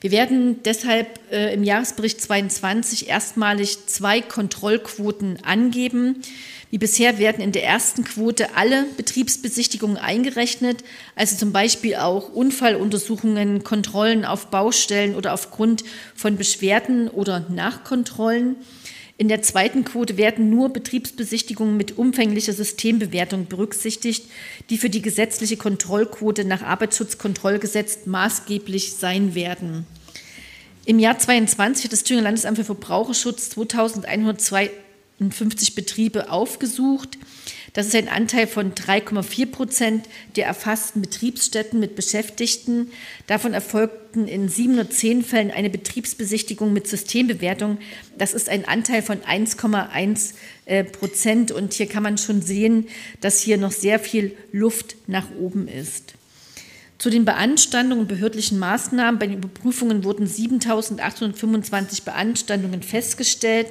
Wir 0.00 0.12
werden 0.12 0.62
deshalb 0.62 1.18
äh, 1.32 1.52
im 1.54 1.64
Jahresbericht 1.64 2.20
22 2.20 3.08
erstmalig 3.08 3.86
zwei 3.86 4.20
Kontrollquoten 4.20 5.44
angeben. 5.44 6.22
Wie 6.70 6.78
bisher 6.78 7.18
werden 7.18 7.42
in 7.42 7.50
der 7.50 7.64
ersten 7.64 8.04
Quote 8.04 8.54
alle 8.54 8.84
Betriebsbesichtigungen 8.96 9.96
eingerechnet, 9.96 10.84
also 11.16 11.34
zum 11.36 11.50
Beispiel 11.50 11.96
auch 11.96 12.28
Unfalluntersuchungen, 12.28 13.64
Kontrollen 13.64 14.24
auf 14.24 14.48
Baustellen 14.48 15.16
oder 15.16 15.32
aufgrund 15.32 15.82
von 16.14 16.36
Beschwerden 16.36 17.08
oder 17.08 17.46
Nachkontrollen. 17.48 18.56
In 19.20 19.26
der 19.26 19.42
zweiten 19.42 19.84
Quote 19.84 20.16
werden 20.16 20.48
nur 20.48 20.72
Betriebsbesichtigungen 20.72 21.76
mit 21.76 21.98
umfänglicher 21.98 22.52
Systembewertung 22.52 23.46
berücksichtigt, 23.46 24.26
die 24.70 24.78
für 24.78 24.90
die 24.90 25.02
gesetzliche 25.02 25.56
Kontrollquote 25.56 26.44
nach 26.44 26.62
Arbeitsschutzkontrollgesetz 26.62 28.06
maßgeblich 28.06 28.92
sein 28.92 29.34
werden. 29.34 29.86
Im 30.84 31.00
Jahr 31.00 31.18
22 31.18 31.86
hat 31.86 31.92
das 31.92 32.04
Thüringer 32.04 32.22
Landesamt 32.22 32.58
für 32.58 32.64
Verbraucherschutz 32.64 33.50
2152 33.50 35.74
Betriebe 35.74 36.30
aufgesucht. 36.30 37.18
Das 37.78 37.86
ist 37.86 37.94
ein 37.94 38.08
Anteil 38.08 38.48
von 38.48 38.74
3,4 38.74 39.46
Prozent 39.46 40.08
der 40.34 40.46
erfassten 40.46 41.00
Betriebsstätten 41.00 41.78
mit 41.78 41.94
Beschäftigten. 41.94 42.90
Davon 43.28 43.54
erfolgten 43.54 44.26
in 44.26 44.48
710 44.48 45.22
Fällen 45.22 45.52
eine 45.52 45.70
Betriebsbesichtigung 45.70 46.72
mit 46.72 46.88
Systembewertung. 46.88 47.78
Das 48.18 48.34
ist 48.34 48.48
ein 48.48 48.66
Anteil 48.66 49.00
von 49.00 49.18
1,1 49.18 50.34
äh, 50.64 50.82
Prozent. 50.82 51.52
Und 51.52 51.72
hier 51.72 51.86
kann 51.86 52.02
man 52.02 52.18
schon 52.18 52.42
sehen, 52.42 52.88
dass 53.20 53.42
hier 53.42 53.58
noch 53.58 53.70
sehr 53.70 54.00
viel 54.00 54.36
Luft 54.50 54.96
nach 55.06 55.30
oben 55.38 55.68
ist. 55.68 56.14
Zu 56.98 57.10
den 57.10 57.24
Beanstandungen 57.24 58.00
und 58.00 58.08
behördlichen 58.08 58.58
Maßnahmen 58.58 59.20
bei 59.20 59.28
den 59.28 59.36
Überprüfungen 59.36 60.02
wurden 60.02 60.26
7.825 60.26 62.02
Beanstandungen 62.02 62.82
festgestellt. 62.82 63.68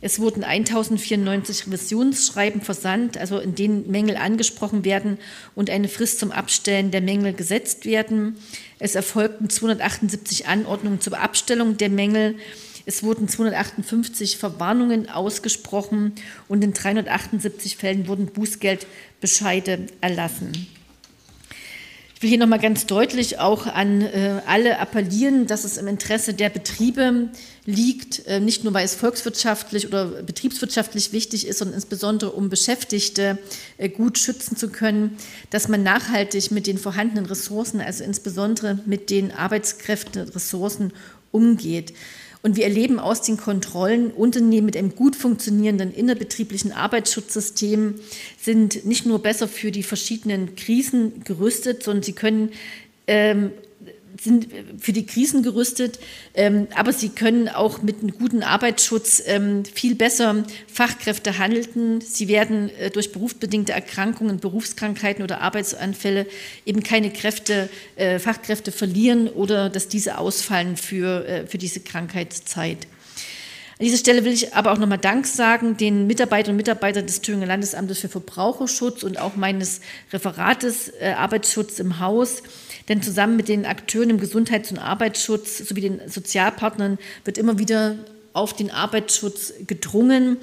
Es 0.00 0.18
wurden 0.18 0.44
1094 0.44 1.66
Revisionsschreiben 1.66 2.60
versandt, 2.60 3.18
also 3.18 3.38
in 3.38 3.54
denen 3.54 3.90
Mängel 3.90 4.16
angesprochen 4.16 4.84
werden 4.84 5.18
und 5.54 5.70
eine 5.70 5.88
Frist 5.88 6.18
zum 6.18 6.32
Abstellen 6.32 6.90
der 6.90 7.00
Mängel 7.00 7.32
gesetzt 7.32 7.84
werden. 7.84 8.36
Es 8.78 8.94
erfolgten 8.94 9.48
278 9.48 10.46
Anordnungen 10.48 11.00
zur 11.00 11.18
Abstellung 11.18 11.76
der 11.76 11.90
Mängel. 11.90 12.36
Es 12.84 13.02
wurden 13.02 13.28
258 13.28 14.36
Verwarnungen 14.36 15.08
ausgesprochen 15.08 16.12
und 16.48 16.62
in 16.62 16.72
378 16.72 17.76
Fällen 17.76 18.06
wurden 18.06 18.26
Bußgeldbescheide 18.26 19.86
erlassen. 20.00 20.68
Ich 22.16 22.22
will 22.22 22.30
hier 22.30 22.38
nochmal 22.38 22.60
ganz 22.60 22.86
deutlich 22.86 23.40
auch 23.40 23.66
an 23.66 24.00
äh, 24.00 24.40
alle 24.46 24.78
appellieren, 24.78 25.46
dass 25.46 25.64
es 25.64 25.76
im 25.76 25.86
Interesse 25.86 26.32
der 26.32 26.48
Betriebe 26.48 27.28
liegt, 27.66 28.26
äh, 28.26 28.40
nicht 28.40 28.64
nur 28.64 28.72
weil 28.72 28.86
es 28.86 28.94
volkswirtschaftlich 28.94 29.86
oder 29.86 30.06
betriebswirtschaftlich 30.22 31.12
wichtig 31.12 31.46
ist, 31.46 31.58
sondern 31.58 31.74
insbesondere 31.74 32.32
um 32.32 32.48
Beschäftigte 32.48 33.36
äh, 33.76 33.90
gut 33.90 34.16
schützen 34.16 34.56
zu 34.56 34.70
können, 34.70 35.18
dass 35.50 35.68
man 35.68 35.82
nachhaltig 35.82 36.50
mit 36.52 36.66
den 36.66 36.78
vorhandenen 36.78 37.26
Ressourcen, 37.26 37.82
also 37.82 38.02
insbesondere 38.02 38.78
mit 38.86 39.10
den 39.10 39.30
Arbeitskräfteressourcen 39.30 40.94
umgeht. 41.32 41.92
Und 42.42 42.56
wir 42.56 42.64
erleben 42.64 42.98
aus 42.98 43.22
den 43.22 43.36
Kontrollen, 43.36 44.10
Unternehmen 44.10 44.66
mit 44.66 44.76
einem 44.76 44.94
gut 44.94 45.16
funktionierenden 45.16 45.92
innerbetrieblichen 45.92 46.72
Arbeitsschutzsystem 46.72 47.96
sind 48.40 48.84
nicht 48.84 49.06
nur 49.06 49.20
besser 49.20 49.48
für 49.48 49.72
die 49.72 49.82
verschiedenen 49.82 50.54
Krisen 50.56 51.24
gerüstet, 51.24 51.82
sondern 51.82 52.02
sie 52.02 52.12
können 52.12 52.52
ähm, 53.06 53.50
sind 54.20 54.48
für 54.78 54.92
die 54.92 55.06
Krisen 55.06 55.42
gerüstet, 55.42 55.98
ähm, 56.34 56.68
aber 56.74 56.92
sie 56.92 57.08
können 57.08 57.48
auch 57.48 57.82
mit 57.82 58.02
einem 58.02 58.12
guten 58.12 58.42
Arbeitsschutz 58.42 59.22
ähm, 59.26 59.64
viel 59.64 59.94
besser 59.94 60.44
Fachkräfte 60.72 61.38
handeln. 61.38 62.00
Sie 62.00 62.28
werden 62.28 62.70
äh, 62.70 62.90
durch 62.90 63.12
berufsbedingte 63.12 63.72
Erkrankungen, 63.72 64.38
Berufskrankheiten 64.38 65.22
oder 65.22 65.40
Arbeitsanfälle 65.40 66.26
eben 66.64 66.82
keine 66.82 67.10
Kräfte, 67.10 67.68
äh, 67.96 68.18
Fachkräfte 68.18 68.72
verlieren 68.72 69.28
oder 69.28 69.70
dass 69.70 69.88
diese 69.88 70.18
ausfallen 70.18 70.76
für, 70.76 71.26
äh, 71.26 71.46
für 71.46 71.58
diese 71.58 71.80
Krankheitszeit. 71.80 72.86
An 73.78 73.84
dieser 73.84 73.98
Stelle 73.98 74.24
will 74.24 74.32
ich 74.32 74.54
aber 74.54 74.72
auch 74.72 74.78
nochmal 74.78 74.96
Dank 74.96 75.26
sagen 75.26 75.76
den 75.76 76.06
Mitarbeiterinnen 76.06 76.54
und 76.54 76.56
Mitarbeitern 76.56 77.06
des 77.06 77.20
Thüringer 77.20 77.44
Landesamtes 77.44 77.98
für 77.98 78.08
Verbraucherschutz 78.08 79.02
und 79.02 79.20
auch 79.20 79.36
meines 79.36 79.82
Referates 80.14 80.90
Arbeitsschutz 80.98 81.78
im 81.78 82.00
Haus, 82.00 82.42
denn 82.88 83.02
zusammen 83.02 83.36
mit 83.36 83.48
den 83.48 83.66
Akteuren 83.66 84.10
im 84.10 84.20
Gesundheits- 84.20 84.70
und 84.70 84.78
Arbeitsschutz 84.78 85.58
sowie 85.58 85.80
den 85.80 86.00
Sozialpartnern 86.08 86.98
wird 87.24 87.38
immer 87.38 87.58
wieder 87.58 87.96
auf 88.32 88.52
den 88.52 88.70
Arbeitsschutz 88.70 89.54
gedrungen. 89.66 90.36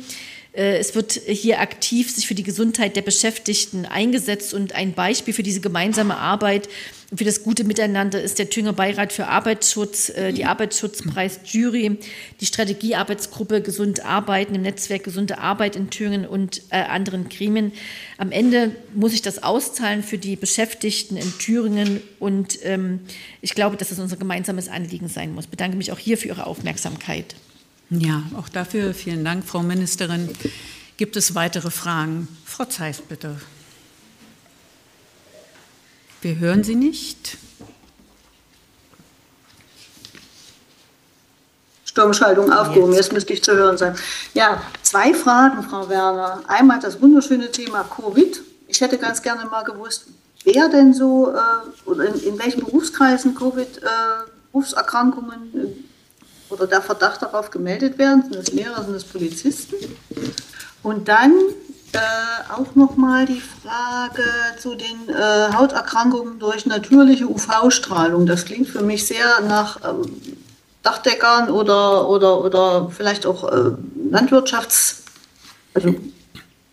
Äh, 0.53 0.77
es 0.77 0.95
wird 0.95 1.13
hier 1.13 1.59
aktiv 1.59 2.13
sich 2.13 2.27
für 2.27 2.35
die 2.35 2.43
Gesundheit 2.43 2.95
der 2.95 3.01
Beschäftigten 3.01 3.85
eingesetzt 3.85 4.53
und 4.53 4.73
ein 4.73 4.93
Beispiel 4.93 5.33
für 5.33 5.43
diese 5.43 5.61
gemeinsame 5.61 6.17
Arbeit 6.17 6.69
und 7.13 7.17
für 7.17 7.25
das 7.25 7.43
gute 7.43 7.63
Miteinander 7.63 8.19
ist 8.19 8.39
der 8.39 8.49
Thüringer 8.49 8.73
Beirat 8.73 9.13
für 9.13 9.27
Arbeitsschutz, 9.27 10.09
äh, 10.09 10.33
die 10.33 10.45
Arbeitsschutzpreis-Jury, 10.45 11.99
die 12.41 12.45
Strategiearbeitsgruppe 12.47 13.61
Gesund 13.61 14.03
Arbeiten 14.03 14.55
im 14.55 14.63
Netzwerk 14.63 15.03
Gesunde 15.03 15.37
Arbeit 15.37 15.75
in 15.75 15.91
Thüringen 15.91 16.25
und 16.25 16.63
äh, 16.71 16.77
anderen 16.77 17.29
Gremien. 17.29 17.71
Am 18.17 18.31
Ende 18.31 18.75
muss 18.95 19.13
ich 19.13 19.21
das 19.21 19.43
auszahlen 19.43 20.01
für 20.01 20.17
die 20.17 20.35
Beschäftigten 20.35 21.15
in 21.15 21.37
Thüringen 21.37 22.01
und 22.19 22.57
ähm, 22.63 23.01
ich 23.41 23.53
glaube, 23.53 23.77
dass 23.77 23.91
es 23.91 23.99
unser 23.99 24.17
gemeinsames 24.17 24.67
Anliegen 24.67 25.07
sein 25.07 25.35
muss. 25.35 25.45
Ich 25.45 25.51
bedanke 25.51 25.77
mich 25.77 25.91
auch 25.91 25.99
hier 25.99 26.17
für 26.17 26.29
Ihre 26.29 26.47
Aufmerksamkeit. 26.47 27.35
Ja, 27.99 28.23
auch 28.37 28.49
dafür 28.49 28.93
vielen 28.93 29.23
Dank, 29.23 29.45
Frau 29.45 29.61
Ministerin. 29.61 30.29
Gibt 30.97 31.15
es 31.15 31.35
weitere 31.35 31.69
Fragen? 31.69 32.27
Frau 32.43 32.65
Zeiss, 32.65 32.99
bitte. 33.01 33.39
Wir 36.21 36.39
hören 36.39 36.63
Sie 36.63 36.73
nicht. 36.75 37.37
Sturmschaltung 41.85 42.51
aufgehoben, 42.51 42.93
jetzt. 42.93 43.05
jetzt 43.05 43.13
müsste 43.13 43.33
ich 43.33 43.43
zu 43.43 43.53
hören 43.53 43.77
sein. 43.77 43.95
Ja, 44.33 44.63
zwei 44.81 45.13
Fragen, 45.13 45.61
Frau 45.61 45.87
Werner. 45.89 46.41
Einmal 46.47 46.79
das 46.79 46.99
wunderschöne 46.99 47.51
Thema 47.51 47.83
Covid. 47.83 48.41
Ich 48.67 48.81
hätte 48.81 48.97
ganz 48.97 49.21
gerne 49.21 49.45
mal 49.45 49.61
gewusst, 49.63 50.07
wer 50.43 50.67
denn 50.69 50.95
so 50.95 51.31
äh, 51.31 51.87
oder 51.87 52.07
in, 52.07 52.15
in, 52.21 52.39
welchen 52.39 52.65
Berufskreisen 52.65 53.35
Covid-Berufserkrankungen 53.35 55.53
äh, 55.53 55.67
oder 56.53 56.67
der 56.67 56.81
Verdacht 56.81 57.21
darauf 57.21 57.51
gemeldet 57.51 57.97
werden. 57.97 58.23
Sind 58.23 58.35
das 58.35 58.51
Lehrer, 58.53 58.83
sind 58.83 58.93
das 58.93 59.03
Polizisten? 59.03 59.75
Und 60.83 61.07
dann 61.07 61.33
äh, 61.93 61.97
auch 62.53 62.75
nochmal 62.75 63.25
die 63.25 63.41
Frage 63.41 64.23
zu 64.59 64.75
den 64.75 65.09
äh, 65.09 65.53
Hauterkrankungen 65.53 66.39
durch 66.39 66.65
natürliche 66.65 67.27
UV-Strahlung. 67.27 68.25
Das 68.25 68.45
klingt 68.45 68.67
für 68.67 68.81
mich 68.81 69.05
sehr 69.05 69.41
nach 69.47 69.79
ähm, 69.83 70.17
Dachdeckern 70.81 71.49
oder, 71.49 72.07
oder, 72.09 72.43
oder 72.43 72.89
vielleicht 72.89 73.25
auch 73.25 73.51
äh, 73.51 73.71
Landwirtschafts... 74.09 75.03
Also 75.73 75.95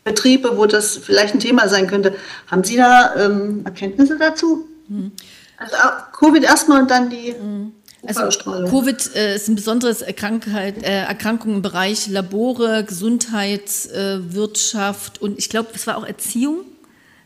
Betriebe, 0.02 0.56
wo 0.56 0.66
das 0.66 0.96
vielleicht 0.96 1.34
ein 1.34 1.40
Thema 1.40 1.68
sein 1.68 1.86
könnte. 1.86 2.14
Haben 2.50 2.64
Sie 2.64 2.76
da 2.76 3.14
ähm, 3.16 3.62
Erkenntnisse 3.64 4.16
dazu? 4.18 4.66
Mhm. 4.88 5.12
Also 5.58 5.76
Covid 6.18 6.42
erstmal 6.42 6.82
und 6.82 6.90
dann 6.90 7.10
die... 7.10 7.34
Mhm. 7.38 7.72
Also 8.06 8.28
Covid 8.44 9.14
äh, 9.14 9.36
ist 9.36 9.48
ein 9.48 9.56
besonderes 9.56 10.00
Erkrankheit, 10.00 10.82
äh, 10.82 11.02
Erkrankung 11.02 11.56
im 11.56 11.62
Bereich 11.62 12.06
Labore, 12.06 12.82
Gesundheitswirtschaft 12.84 15.18
äh, 15.18 15.24
und 15.24 15.38
ich 15.38 15.50
glaube, 15.50 15.68
es 15.74 15.86
war 15.86 15.98
auch 15.98 16.06
Erziehung, 16.06 16.60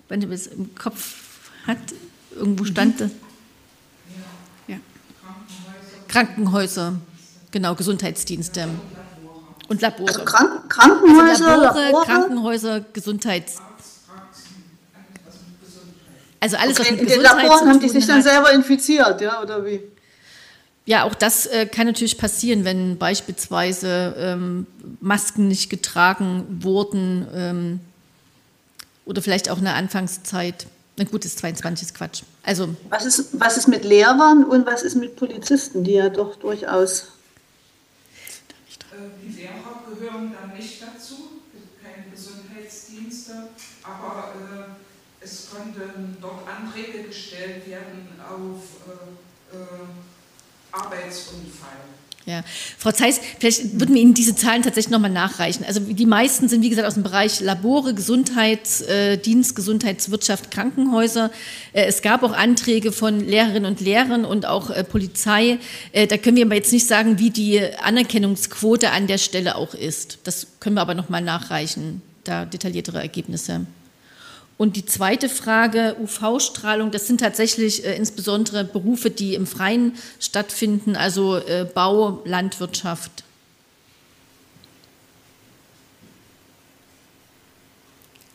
wenn 0.09 0.21
ihr 0.21 0.29
es 0.31 0.49
im 0.49 0.75
Kopf 0.75 1.15
hat. 1.67 1.79
Irgendwo 2.35 2.65
mhm. 2.65 2.69
stand 2.69 3.01
das. 3.01 3.13
Ja. 4.67 4.79
Krankenhäuser. 6.09 6.09
Krankenhäuser, 6.09 6.99
genau, 7.53 7.77
Gesundheitsdienste. 7.77 8.69
Und 9.69 9.81
Labore. 9.81 10.09
Also 10.09 10.25
Krank 10.25 10.69
Krankenhäuser, 10.69 11.29
also 11.29 11.45
Labore, 11.45 11.85
Labore, 11.85 12.05
Krankenhäuser, 12.05 12.81
Gesundheits. 12.93 13.59
Also 16.41 16.57
alles, 16.57 16.81
okay, 16.81 16.89
was 16.89 16.91
mit 16.91 17.01
in 17.01 17.07
Gesundheit 17.07 17.33
den 17.33 17.43
Laboren 17.43 17.69
haben 17.69 17.79
die 17.81 17.89
sich 17.89 18.07
dann 18.07 18.23
selber 18.23 18.53
infiziert, 18.53 19.21
ja, 19.21 19.41
oder 19.41 19.65
wie? 19.65 19.94
Ja, 20.87 21.05
auch 21.05 21.15
das 21.15 21.47
äh, 21.47 21.67
kann 21.67 21.87
natürlich 21.87 22.19
passieren, 22.19 22.65
wenn 22.65 22.99
beispielsweise 22.99 24.15
ähm, 24.19 24.67
Masken 25.01 25.49
nicht 25.49 25.71
getragen 25.71 26.45
wurden 26.61 27.27
ähm, 27.35 27.81
oder 29.07 29.23
vielleicht 29.23 29.49
auch 29.49 29.59
in 29.59 29.65
der 29.65 29.77
Anfangszeit. 29.77 30.67
Na 30.99 31.05
gut, 31.05 31.25
ist 31.25 31.39
22 31.39 31.89
ist 31.89 31.95
Quatsch. 31.95 32.23
Also 32.43 32.77
was 32.91 33.07
ist, 33.07 33.41
was 33.41 33.57
ist 33.57 33.67
mit 33.67 33.85
Lehrern 33.85 34.45
und 34.45 34.67
was 34.67 34.83
ist 34.83 34.95
mit 34.95 35.17
Polizisten, 35.17 35.85
die 35.85 35.93
ja 35.93 36.11
doch 36.11 36.37
durchaus. 36.37 37.13
Äh, 38.93 38.97
die 39.23 39.41
Lehrer 39.41 39.83
gehören 39.89 40.35
dann 40.39 40.55
nicht 40.55 40.83
dazu, 40.83 41.41
keine 41.83 42.11
Gesundheitsdienste, 42.11 43.49
aber 43.83 44.35
äh, 44.35 45.25
es 45.25 45.49
konnten 45.51 46.19
dort 46.21 46.47
Anträge 46.47 47.05
gestellt 47.05 47.67
werden 47.67 48.07
auf 48.21 48.61
äh, 48.87 49.57
äh 49.57 49.89
Arbeitsunfall. 50.75 51.85
Ja, 52.27 52.43
Frau 52.79 52.91
Zeiss, 52.91 53.21
vielleicht 53.39 53.79
würden 53.79 53.95
wir 53.95 54.01
Ihnen 54.01 54.15
diese 54.15 54.35
Zahlen 54.35 54.63
tatsächlich 54.63 54.91
nochmal 54.91 55.11
nachreichen. 55.11 55.63
Also 55.67 55.81
die 55.81 56.07
meisten 56.07 56.49
sind, 56.49 56.63
wie 56.63 56.71
gesagt, 56.71 56.89
aus 56.89 56.95
dem 56.95 57.03
Bereich 57.03 57.41
Labore, 57.41 57.93
Gesundheitsdienst, 57.93 59.51
äh, 59.51 59.55
Gesundheitswirtschaft, 59.55 60.51
Krankenhäuser. 60.51 61.31
Äh, 61.75 61.85
es 61.85 62.01
gab 62.01 62.23
auch 62.23 62.33
Anträge 62.33 62.93
von 62.93 63.21
Lehrerinnen 63.21 63.71
und 63.71 63.83
Lehrern 63.83 64.25
und 64.25 64.47
auch 64.47 64.71
äh, 64.71 64.85
Polizei. 64.85 65.59
Da 65.93 66.17
können 66.17 66.37
wir 66.37 66.47
aber 66.47 66.55
jetzt 66.55 66.73
nicht 66.73 66.87
sagen, 66.87 67.19
wie 67.19 67.31
die 67.31 67.61
Anerkennungsquote 67.83 68.91
an 68.91 69.07
der 69.07 69.19
Stelle 69.19 69.57
auch 69.57 69.75
ist. 69.75 70.19
Das 70.25 70.47
können 70.61 70.77
wir 70.77 70.81
aber 70.81 70.95
nochmal 70.95 71.21
nachreichen, 71.21 72.01
da 72.25 72.47
detailliertere 72.47 73.01
Ergebnisse. 73.01 73.67
Und 74.57 74.77
die 74.77 74.87
zweite 74.87 75.29
Frage, 75.29 75.97
UV-Strahlung, 76.01 76.93
das 76.93 77.07
sind 77.07 77.21
tatsächlich 77.21 77.85
äh, 77.85 77.97
insbesondere 77.97 78.65
Berufe, 78.65 79.11
die 79.11 79.35
im 79.35 79.47
Freien 79.47 79.95
stattfinden, 80.21 80.95
also 80.95 81.39
äh, 81.39 81.69
Bau, 81.73 82.23
Landwirtschaft. 82.25 83.25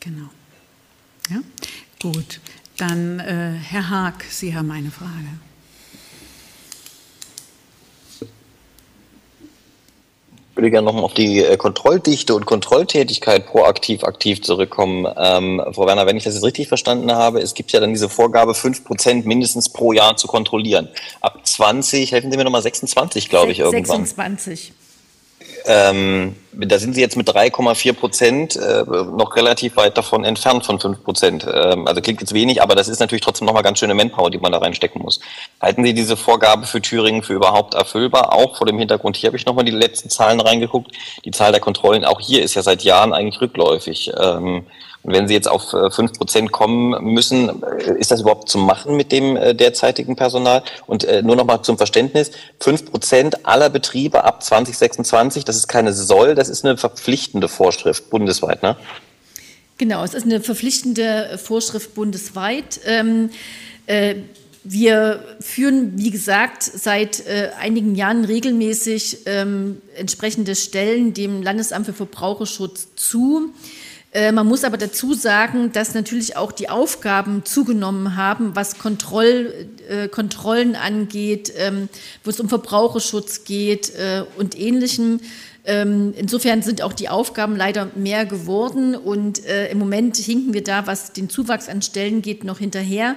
Genau. 0.00 0.28
Ja, 1.30 1.40
gut. 2.00 2.40
Dann 2.76 3.20
äh, 3.20 3.52
Herr 3.52 3.88
Haag, 3.90 4.24
Sie 4.28 4.54
haben 4.54 4.70
eine 4.70 4.90
Frage. 4.90 5.28
Würde 10.60 10.70
gerne 10.70 10.84
nochmal 10.84 11.04
auf 11.04 11.14
die 11.14 11.42
äh, 11.42 11.56
Kontrolldichte 11.56 12.34
und 12.34 12.44
Kontrolltätigkeit 12.44 13.46
proaktiv 13.46 14.04
aktiv 14.04 14.42
zurückkommen. 14.42 15.06
Ähm, 15.16 15.62
Frau 15.72 15.86
Werner, 15.86 16.06
wenn 16.06 16.16
ich 16.16 16.24
das 16.24 16.34
jetzt 16.34 16.44
richtig 16.44 16.68
verstanden 16.68 17.10
habe, 17.12 17.40
es 17.40 17.54
gibt 17.54 17.72
ja 17.72 17.80
dann 17.80 17.92
diese 17.94 18.10
Vorgabe, 18.10 18.54
fünf 18.54 18.84
Prozent 18.84 19.24
mindestens 19.24 19.70
pro 19.70 19.92
Jahr 19.92 20.16
zu 20.16 20.26
kontrollieren. 20.26 20.88
Ab 21.22 21.40
20, 21.42 22.12
helfen 22.12 22.30
Sie 22.30 22.36
mir 22.36 22.44
nochmal, 22.44 22.62
26, 22.62 23.30
glaube 23.30 23.52
ich, 23.52 23.60
irgendwann. 23.60 24.04
26. 24.04 24.72
Ähm, 25.66 26.36
da 26.52 26.78
sind 26.78 26.94
Sie 26.94 27.00
jetzt 27.00 27.16
mit 27.16 27.28
3,4 27.28 27.92
Prozent 27.92 28.56
äh, 28.56 28.84
noch 28.84 29.36
relativ 29.36 29.76
weit 29.76 29.96
davon 29.96 30.24
entfernt 30.24 30.64
von 30.64 30.80
5 30.80 31.04
Prozent. 31.04 31.46
Ähm, 31.52 31.86
also 31.86 32.00
klingt 32.00 32.20
jetzt 32.20 32.34
wenig, 32.34 32.62
aber 32.62 32.74
das 32.74 32.88
ist 32.88 33.00
natürlich 33.00 33.22
trotzdem 33.22 33.46
nochmal 33.46 33.62
ganz 33.62 33.78
schöne 33.78 33.94
Manpower, 33.94 34.30
die 34.30 34.38
man 34.38 34.52
da 34.52 34.58
reinstecken 34.58 35.00
muss. 35.02 35.20
Halten 35.60 35.84
Sie 35.84 35.94
diese 35.94 36.16
Vorgabe 36.16 36.66
für 36.66 36.80
Thüringen 36.80 37.22
für 37.22 37.34
überhaupt 37.34 37.74
erfüllbar? 37.74 38.32
Auch 38.32 38.56
vor 38.56 38.66
dem 38.66 38.78
Hintergrund, 38.78 39.16
hier 39.16 39.28
habe 39.28 39.36
ich 39.36 39.46
nochmal 39.46 39.64
die 39.64 39.70
letzten 39.70 40.10
Zahlen 40.10 40.40
reingeguckt. 40.40 40.92
Die 41.24 41.30
Zahl 41.30 41.52
der 41.52 41.60
Kontrollen, 41.60 42.04
auch 42.04 42.20
hier 42.20 42.42
ist 42.42 42.54
ja 42.54 42.62
seit 42.62 42.82
Jahren 42.82 43.12
eigentlich 43.12 43.40
rückläufig. 43.40 44.12
Ähm, 44.18 44.66
Und 45.02 45.14
wenn 45.14 45.28
Sie 45.28 45.34
jetzt 45.34 45.48
auf 45.48 45.72
äh, 45.72 45.90
fünf 45.90 46.12
Prozent 46.12 46.52
kommen 46.52 47.12
müssen, 47.12 47.62
äh, 47.62 47.98
ist 47.98 48.10
das 48.10 48.20
überhaupt 48.20 48.48
zu 48.48 48.58
machen 48.58 48.96
mit 48.96 49.12
dem 49.12 49.36
äh, 49.36 49.54
derzeitigen 49.54 50.16
Personal? 50.16 50.62
Und 50.86 51.06
nur 51.22 51.36
noch 51.36 51.44
mal 51.44 51.62
zum 51.62 51.78
Verständnis, 51.78 52.30
fünf 52.58 52.90
Prozent 52.90 53.46
aller 53.46 53.70
Betriebe 53.70 54.24
ab 54.24 54.42
2026, 54.42 55.44
das 55.44 55.56
ist 55.56 55.68
keine 55.68 55.92
Soll, 55.92 56.34
das 56.34 56.48
ist 56.48 56.64
eine 56.64 56.76
verpflichtende 56.76 57.48
Vorschrift 57.48 58.10
bundesweit, 58.10 58.62
ne? 58.62 58.76
Genau, 59.78 60.04
es 60.04 60.12
ist 60.12 60.24
eine 60.24 60.42
verpflichtende 60.42 61.38
Vorschrift 61.42 61.94
bundesweit. 61.94 62.80
Ähm, 62.84 63.30
äh, 63.86 64.16
wir 64.62 65.24
führen, 65.40 65.92
wie 65.96 66.10
gesagt, 66.10 66.62
seit 66.62 67.26
äh, 67.26 67.50
einigen 67.58 67.94
Jahren 67.94 68.26
regelmäßig 68.26 69.20
ähm, 69.24 69.80
entsprechende 69.96 70.54
Stellen 70.54 71.14
dem 71.14 71.42
Landesamt 71.42 71.86
für 71.86 71.94
Verbraucherschutz 71.94 72.88
zu. 72.94 73.54
Äh, 74.12 74.32
man 74.32 74.46
muss 74.48 74.64
aber 74.64 74.76
dazu 74.76 75.14
sagen, 75.14 75.70
dass 75.72 75.94
natürlich 75.94 76.36
auch 76.36 76.50
die 76.50 76.68
Aufgaben 76.68 77.44
zugenommen 77.44 78.16
haben, 78.16 78.56
was 78.56 78.78
Kontroll, 78.78 79.68
äh, 79.88 80.08
Kontrollen 80.08 80.74
angeht, 80.74 81.52
ähm, 81.56 81.88
wo 82.24 82.30
es 82.30 82.40
um 82.40 82.48
Verbraucherschutz 82.48 83.44
geht 83.44 83.94
äh, 83.94 84.24
und 84.36 84.58
Ähnlichem. 84.58 85.20
Ähm, 85.64 86.14
insofern 86.16 86.62
sind 86.62 86.82
auch 86.82 86.92
die 86.92 87.08
Aufgaben 87.08 87.56
leider 87.56 87.90
mehr 87.94 88.26
geworden 88.26 88.94
und 88.94 89.40
im 89.44 89.78
Moment 89.78 90.16
hinken 90.16 90.54
wir 90.54 90.64
da, 90.64 90.86
was 90.86 91.12
den 91.12 91.28
Zuwachs 91.28 91.68
an 91.68 91.82
Stellen 91.82 92.22
geht, 92.22 92.44
noch 92.44 92.58
hinterher. 92.58 93.16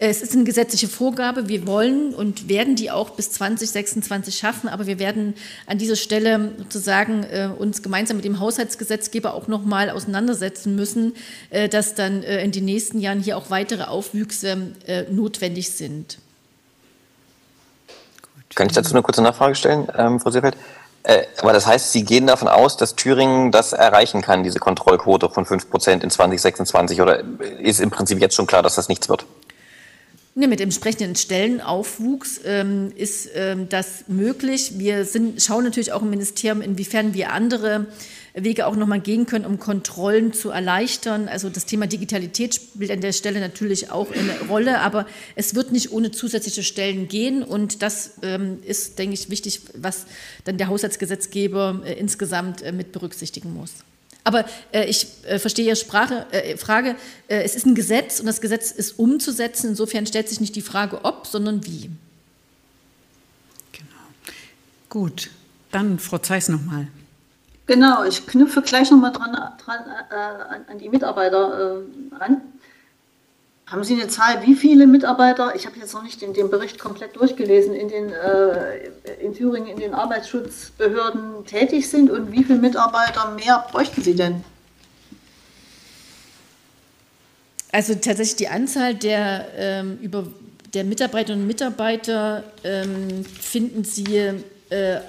Es 0.00 0.22
ist 0.22 0.34
eine 0.34 0.44
gesetzliche 0.44 0.88
Vorgabe. 0.88 1.48
Wir 1.48 1.66
wollen 1.66 2.14
und 2.14 2.48
werden 2.48 2.74
die 2.74 2.90
auch 2.90 3.10
bis 3.10 3.30
2026 3.32 4.36
schaffen. 4.36 4.68
Aber 4.68 4.86
wir 4.86 4.98
werden 4.98 5.34
an 5.66 5.78
dieser 5.78 5.96
Stelle 5.96 6.52
sozusagen 6.58 7.22
äh, 7.22 7.48
uns 7.56 7.82
gemeinsam 7.82 8.16
mit 8.16 8.24
dem 8.24 8.40
Haushaltsgesetzgeber 8.40 9.34
auch 9.34 9.46
noch 9.46 9.64
mal 9.64 9.90
auseinandersetzen 9.90 10.74
müssen, 10.74 11.14
äh, 11.50 11.68
dass 11.68 11.94
dann 11.94 12.22
äh, 12.22 12.42
in 12.42 12.50
den 12.50 12.64
nächsten 12.64 12.98
Jahren 12.98 13.20
hier 13.20 13.36
auch 13.36 13.50
weitere 13.50 13.84
Aufwüchse 13.84 14.72
äh, 14.86 15.04
notwendig 15.10 15.70
sind. 15.70 16.18
Kann 18.54 18.66
ich 18.66 18.72
dazu 18.72 18.92
eine 18.92 19.02
kurze 19.02 19.22
Nachfrage 19.22 19.54
stellen, 19.54 19.88
ähm, 19.96 20.20
Frau 20.20 20.30
Seefeld? 20.30 20.56
Äh, 21.04 21.24
aber 21.40 21.52
das 21.52 21.66
heißt, 21.66 21.92
Sie 21.92 22.04
gehen 22.04 22.26
davon 22.26 22.48
aus, 22.48 22.76
dass 22.76 22.96
Thüringen 22.96 23.52
das 23.52 23.74
erreichen 23.74 24.22
kann, 24.22 24.42
diese 24.42 24.58
Kontrollquote 24.58 25.28
von 25.28 25.44
5 25.44 25.70
Prozent 25.70 26.02
in 26.02 26.10
2026? 26.10 27.00
Oder 27.00 27.22
ist 27.60 27.80
im 27.80 27.90
Prinzip 27.90 28.20
jetzt 28.20 28.34
schon 28.34 28.46
klar, 28.46 28.62
dass 28.62 28.74
das 28.74 28.88
nichts 28.88 29.08
wird? 29.08 29.26
Ne, 30.34 30.48
mit 30.48 30.60
entsprechenden 30.60 31.14
Stellenaufwuchs 31.14 32.40
ähm, 32.44 32.90
ist 32.96 33.28
ähm, 33.34 33.68
das 33.68 34.04
möglich. 34.08 34.78
Wir 34.78 35.04
sind, 35.04 35.40
schauen 35.40 35.62
natürlich 35.62 35.92
auch 35.92 36.02
im 36.02 36.10
Ministerium, 36.10 36.60
inwiefern 36.60 37.14
wir 37.14 37.32
andere 37.32 37.86
Wege 38.34 38.66
auch 38.66 38.74
nochmal 38.74 39.00
gehen 39.00 39.26
können, 39.26 39.44
um 39.44 39.60
Kontrollen 39.60 40.32
zu 40.32 40.50
erleichtern. 40.50 41.28
Also 41.28 41.48
das 41.50 41.66
Thema 41.66 41.86
Digitalität 41.86 42.56
spielt 42.56 42.90
an 42.90 43.00
der 43.00 43.12
Stelle 43.12 43.38
natürlich 43.38 43.92
auch 43.92 44.10
eine 44.10 44.48
Rolle, 44.48 44.80
aber 44.80 45.06
es 45.36 45.54
wird 45.54 45.70
nicht 45.70 45.92
ohne 45.92 46.10
zusätzliche 46.10 46.64
Stellen 46.64 47.06
gehen. 47.06 47.44
Und 47.44 47.80
das 47.82 48.14
ähm, 48.22 48.58
ist, 48.64 48.98
denke 48.98 49.14
ich, 49.14 49.30
wichtig, 49.30 49.60
was 49.76 50.06
dann 50.44 50.58
der 50.58 50.66
Haushaltsgesetzgeber 50.66 51.82
äh, 51.84 51.92
insgesamt 51.92 52.62
äh, 52.62 52.72
mit 52.72 52.90
berücksichtigen 52.90 53.54
muss. 53.54 53.70
Aber 54.24 54.46
äh, 54.72 54.86
ich 54.86 55.06
äh, 55.26 55.38
verstehe 55.38 55.66
Ihre 55.66 55.76
Sprache, 55.76 56.26
äh, 56.32 56.56
Frage. 56.56 56.96
Äh, 57.28 57.42
es 57.42 57.54
ist 57.54 57.66
ein 57.66 57.76
Gesetz 57.76 58.18
und 58.18 58.26
das 58.26 58.40
Gesetz 58.40 58.72
ist 58.72 58.98
umzusetzen. 58.98 59.68
Insofern 59.68 60.06
stellt 60.06 60.28
sich 60.28 60.40
nicht 60.40 60.56
die 60.56 60.62
Frage 60.62 61.04
ob, 61.04 61.28
sondern 61.28 61.64
wie. 61.66 61.90
Genau. 63.70 63.86
Gut, 64.88 65.30
dann 65.70 66.00
Frau 66.00 66.18
Zeiss 66.18 66.48
nochmal. 66.48 66.88
Genau, 67.66 68.04
ich 68.04 68.26
knüpfe 68.26 68.60
gleich 68.60 68.90
nochmal 68.90 69.12
dran, 69.12 69.32
dran 69.64 69.84
äh, 70.10 70.70
an 70.70 70.78
die 70.78 70.88
Mitarbeiter 70.88 71.80
äh, 71.80 72.22
an. 72.22 72.42
Haben 73.66 73.82
Sie 73.82 73.94
eine 73.94 74.08
Zahl, 74.08 74.46
wie 74.46 74.54
viele 74.54 74.86
Mitarbeiter, 74.86 75.54
ich 75.56 75.64
habe 75.64 75.78
jetzt 75.78 75.94
noch 75.94 76.02
nicht 76.02 76.20
den, 76.20 76.34
den 76.34 76.50
Bericht 76.50 76.78
komplett 76.78 77.16
durchgelesen, 77.16 77.74
in, 77.74 77.88
den, 77.88 78.12
äh, 78.12 78.90
in 79.20 79.32
Thüringen 79.32 79.68
in 79.68 79.78
den 79.78 79.94
Arbeitsschutzbehörden 79.94 81.46
tätig 81.46 81.88
sind 81.88 82.10
und 82.10 82.30
wie 82.30 82.44
viele 82.44 82.58
Mitarbeiter 82.58 83.30
mehr 83.30 83.64
bräuchten 83.70 84.02
Sie 84.02 84.14
denn? 84.14 84.44
Also 87.72 87.94
tatsächlich 87.94 88.36
die 88.36 88.48
Anzahl 88.48 88.94
der, 88.94 89.46
ähm, 89.56 89.98
über, 90.02 90.26
der 90.74 90.84
Mitarbeiterinnen 90.84 91.44
und 91.44 91.48
Mitarbeiter 91.48 92.44
ähm, 92.62 93.24
finden 93.24 93.84
Sie 93.84 94.44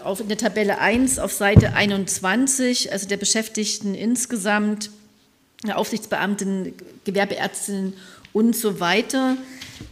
auf, 0.03 0.20
in 0.20 0.28
der 0.28 0.38
Tabelle 0.38 0.80
1 0.80 1.20
auf 1.20 1.34
Seite 1.34 1.74
21, 1.74 2.91
also 2.91 3.07
der 3.07 3.18
Beschäftigten 3.18 3.95
insgesamt, 3.95 4.89
Aufsichtsbeamten, 5.74 6.74
Gewerbeärztinnen 7.05 7.93
und 8.34 8.55
so 8.55 8.80
weiter. 8.80 9.38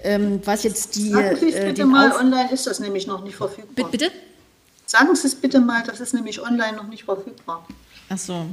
Ähm, 0.03 0.41
was 0.45 0.63
jetzt 0.63 0.95
die. 0.95 1.09
Sagen 1.09 1.37
Sie 1.39 1.49
es 1.49 1.55
äh, 1.55 1.65
bitte 1.65 1.85
mal, 1.85 2.11
Auf 2.11 2.19
online 2.19 2.51
ist 2.51 2.67
das 2.67 2.79
nämlich 2.79 3.07
noch 3.07 3.23
nicht 3.23 3.35
verfügbar. 3.35 3.89
Bitte? 3.89 4.11
Sagen 4.85 5.15
Sie 5.15 5.27
es 5.27 5.35
bitte 5.35 5.59
mal, 5.59 5.83
das 5.83 5.99
ist 5.99 6.13
nämlich 6.13 6.41
online 6.41 6.77
noch 6.77 6.87
nicht 6.87 7.03
verfügbar. 7.03 7.67
Ach 8.09 8.17
so. 8.17 8.45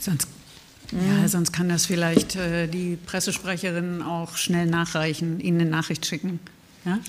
Sonst, 0.00 0.28
ja, 0.94 1.28
sonst 1.28 1.52
kann 1.52 1.68
das 1.68 1.86
vielleicht 1.86 2.36
äh, 2.36 2.68
die 2.68 2.96
Pressesprecherin 2.96 4.02
auch 4.02 4.36
schnell 4.36 4.66
nachreichen, 4.66 5.40
Ihnen 5.40 5.60
eine 5.60 5.70
Nachricht 5.70 6.06
schicken. 6.06 6.38
Ja? 6.84 7.00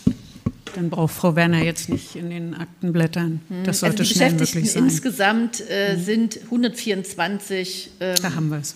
Dann 0.74 0.90
braucht 0.90 1.14
Frau 1.14 1.36
Werner 1.36 1.64
jetzt 1.64 1.90
nicht 1.90 2.16
in 2.16 2.30
den 2.30 2.56
Akten 2.56 2.92
blättern. 2.92 3.42
Das 3.64 3.82
sollte 3.82 4.00
also 4.00 4.14
schnell 4.14 4.34
möglich 4.34 4.72
sein. 4.72 4.84
Insgesamt 4.84 5.64
äh, 5.70 5.96
mhm. 5.96 6.04
sind 6.04 6.40
124,21 6.52 7.88
ähm, 8.00 8.16
da 8.22 8.36
haben 8.36 8.50
wir 8.50 8.58
es. 8.58 8.76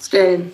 Stellen. 0.00 0.52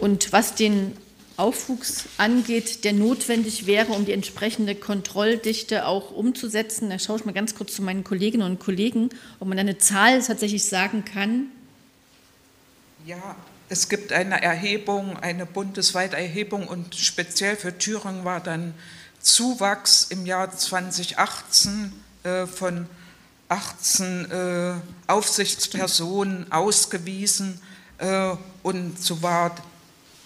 Und 0.00 0.32
was 0.32 0.54
den 0.54 0.92
Aufwuchs 1.38 2.04
angeht, 2.18 2.84
der 2.84 2.92
notwendig 2.92 3.66
wäre, 3.66 3.92
um 3.92 4.04
die 4.04 4.12
entsprechende 4.12 4.74
Kontrolldichte 4.74 5.86
auch 5.86 6.10
umzusetzen, 6.10 6.90
da 6.90 6.98
schaue 6.98 7.18
ich 7.18 7.24
mal 7.24 7.32
ganz 7.32 7.54
kurz 7.54 7.74
zu 7.74 7.82
meinen 7.82 8.02
Kolleginnen 8.02 8.44
und 8.44 8.58
Kollegen, 8.58 9.10
ob 9.38 9.48
man 9.48 9.58
eine 9.58 9.78
Zahl 9.78 10.20
tatsächlich 10.20 10.64
sagen 10.64 11.04
kann. 11.04 11.46
Ja, 13.06 13.36
es 13.68 13.88
gibt 13.88 14.12
eine 14.12 14.42
Erhebung, 14.42 15.16
eine 15.16 15.46
bundesweite 15.46 16.16
Erhebung 16.16 16.66
und 16.66 16.96
speziell 16.96 17.54
für 17.54 17.78
Thüringen 17.78 18.24
war 18.24 18.40
dann 18.40 18.74
Zuwachs 19.20 20.08
im 20.10 20.26
Jahr 20.26 20.50
2018 20.50 21.92
äh, 22.24 22.46
von 22.46 22.86
18 23.48 24.30
äh, 24.30 24.74
Aufsichtspersonen 25.06 26.50
ausgewiesen 26.50 27.60
äh, 27.98 28.34
und 28.62 29.00
so 29.00 29.22
war 29.22 29.54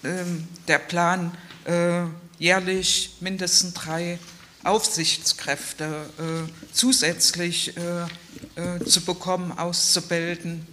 der 0.03 0.79
Plan 0.79 1.33
äh, 1.65 2.03
jährlich 2.39 3.17
mindestens 3.21 3.75
drei 3.75 4.19
Aufsichtskräfte 4.65 6.07
äh, 6.19 6.51
zusätzlich 6.73 7.77
äh, 7.77 8.85
zu 8.85 9.01
bekommen, 9.03 9.53
auszubilden, 9.53 10.67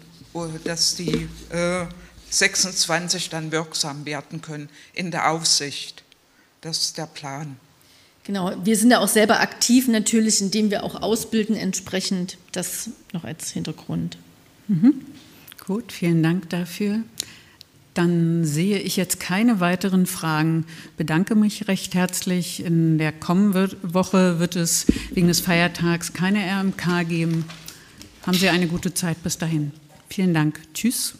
dass 0.63 0.95
die 0.95 1.29
26 2.29 3.29
dann 3.29 3.51
wirksam 3.51 4.05
werden 4.05 4.41
können 4.41 4.69
in 4.93 5.11
der 5.11 5.31
Aufsicht. 5.31 6.03
Das 6.61 6.81
ist 6.81 6.97
der 6.97 7.05
Plan. 7.05 7.57
Genau, 8.23 8.53
wir 8.63 8.77
sind 8.77 8.91
da 8.91 8.99
auch 8.99 9.07
selber 9.07 9.39
aktiv 9.39 9.87
natürlich, 9.87 10.41
indem 10.41 10.71
wir 10.71 10.83
auch 10.83 11.01
ausbilden 11.01 11.55
entsprechend. 11.55 12.37
Das 12.51 12.89
noch 13.13 13.23
als 13.23 13.51
Hintergrund. 13.51 14.17
Mhm. 14.67 15.05
Gut, 15.65 15.91
vielen 15.91 16.21
Dank 16.21 16.49
dafür. 16.49 17.03
Dann 17.99 18.45
sehe 18.45 18.79
ich 18.79 18.95
jetzt 18.95 19.19
keine 19.19 19.59
weiteren 19.59 20.05
Fragen. 20.05 20.65
Bedanke 20.95 21.35
mich 21.35 21.67
recht 21.67 21.95
herzlich. 21.95 22.63
In 22.63 22.97
der 22.97 23.11
kommenden 23.11 23.75
Woche 23.83 24.39
wird 24.39 24.55
es 24.55 24.85
wegen 25.13 25.27
des 25.27 25.41
Feiertags 25.41 26.13
keine 26.13 26.39
RMK 26.39 27.05
geben. 27.09 27.43
Haben 28.25 28.37
Sie 28.37 28.47
eine 28.47 28.67
gute 28.67 28.93
Zeit 28.93 29.21
bis 29.21 29.37
dahin. 29.37 29.73
Vielen 30.07 30.33
Dank. 30.33 30.61
Tschüss. 30.73 31.18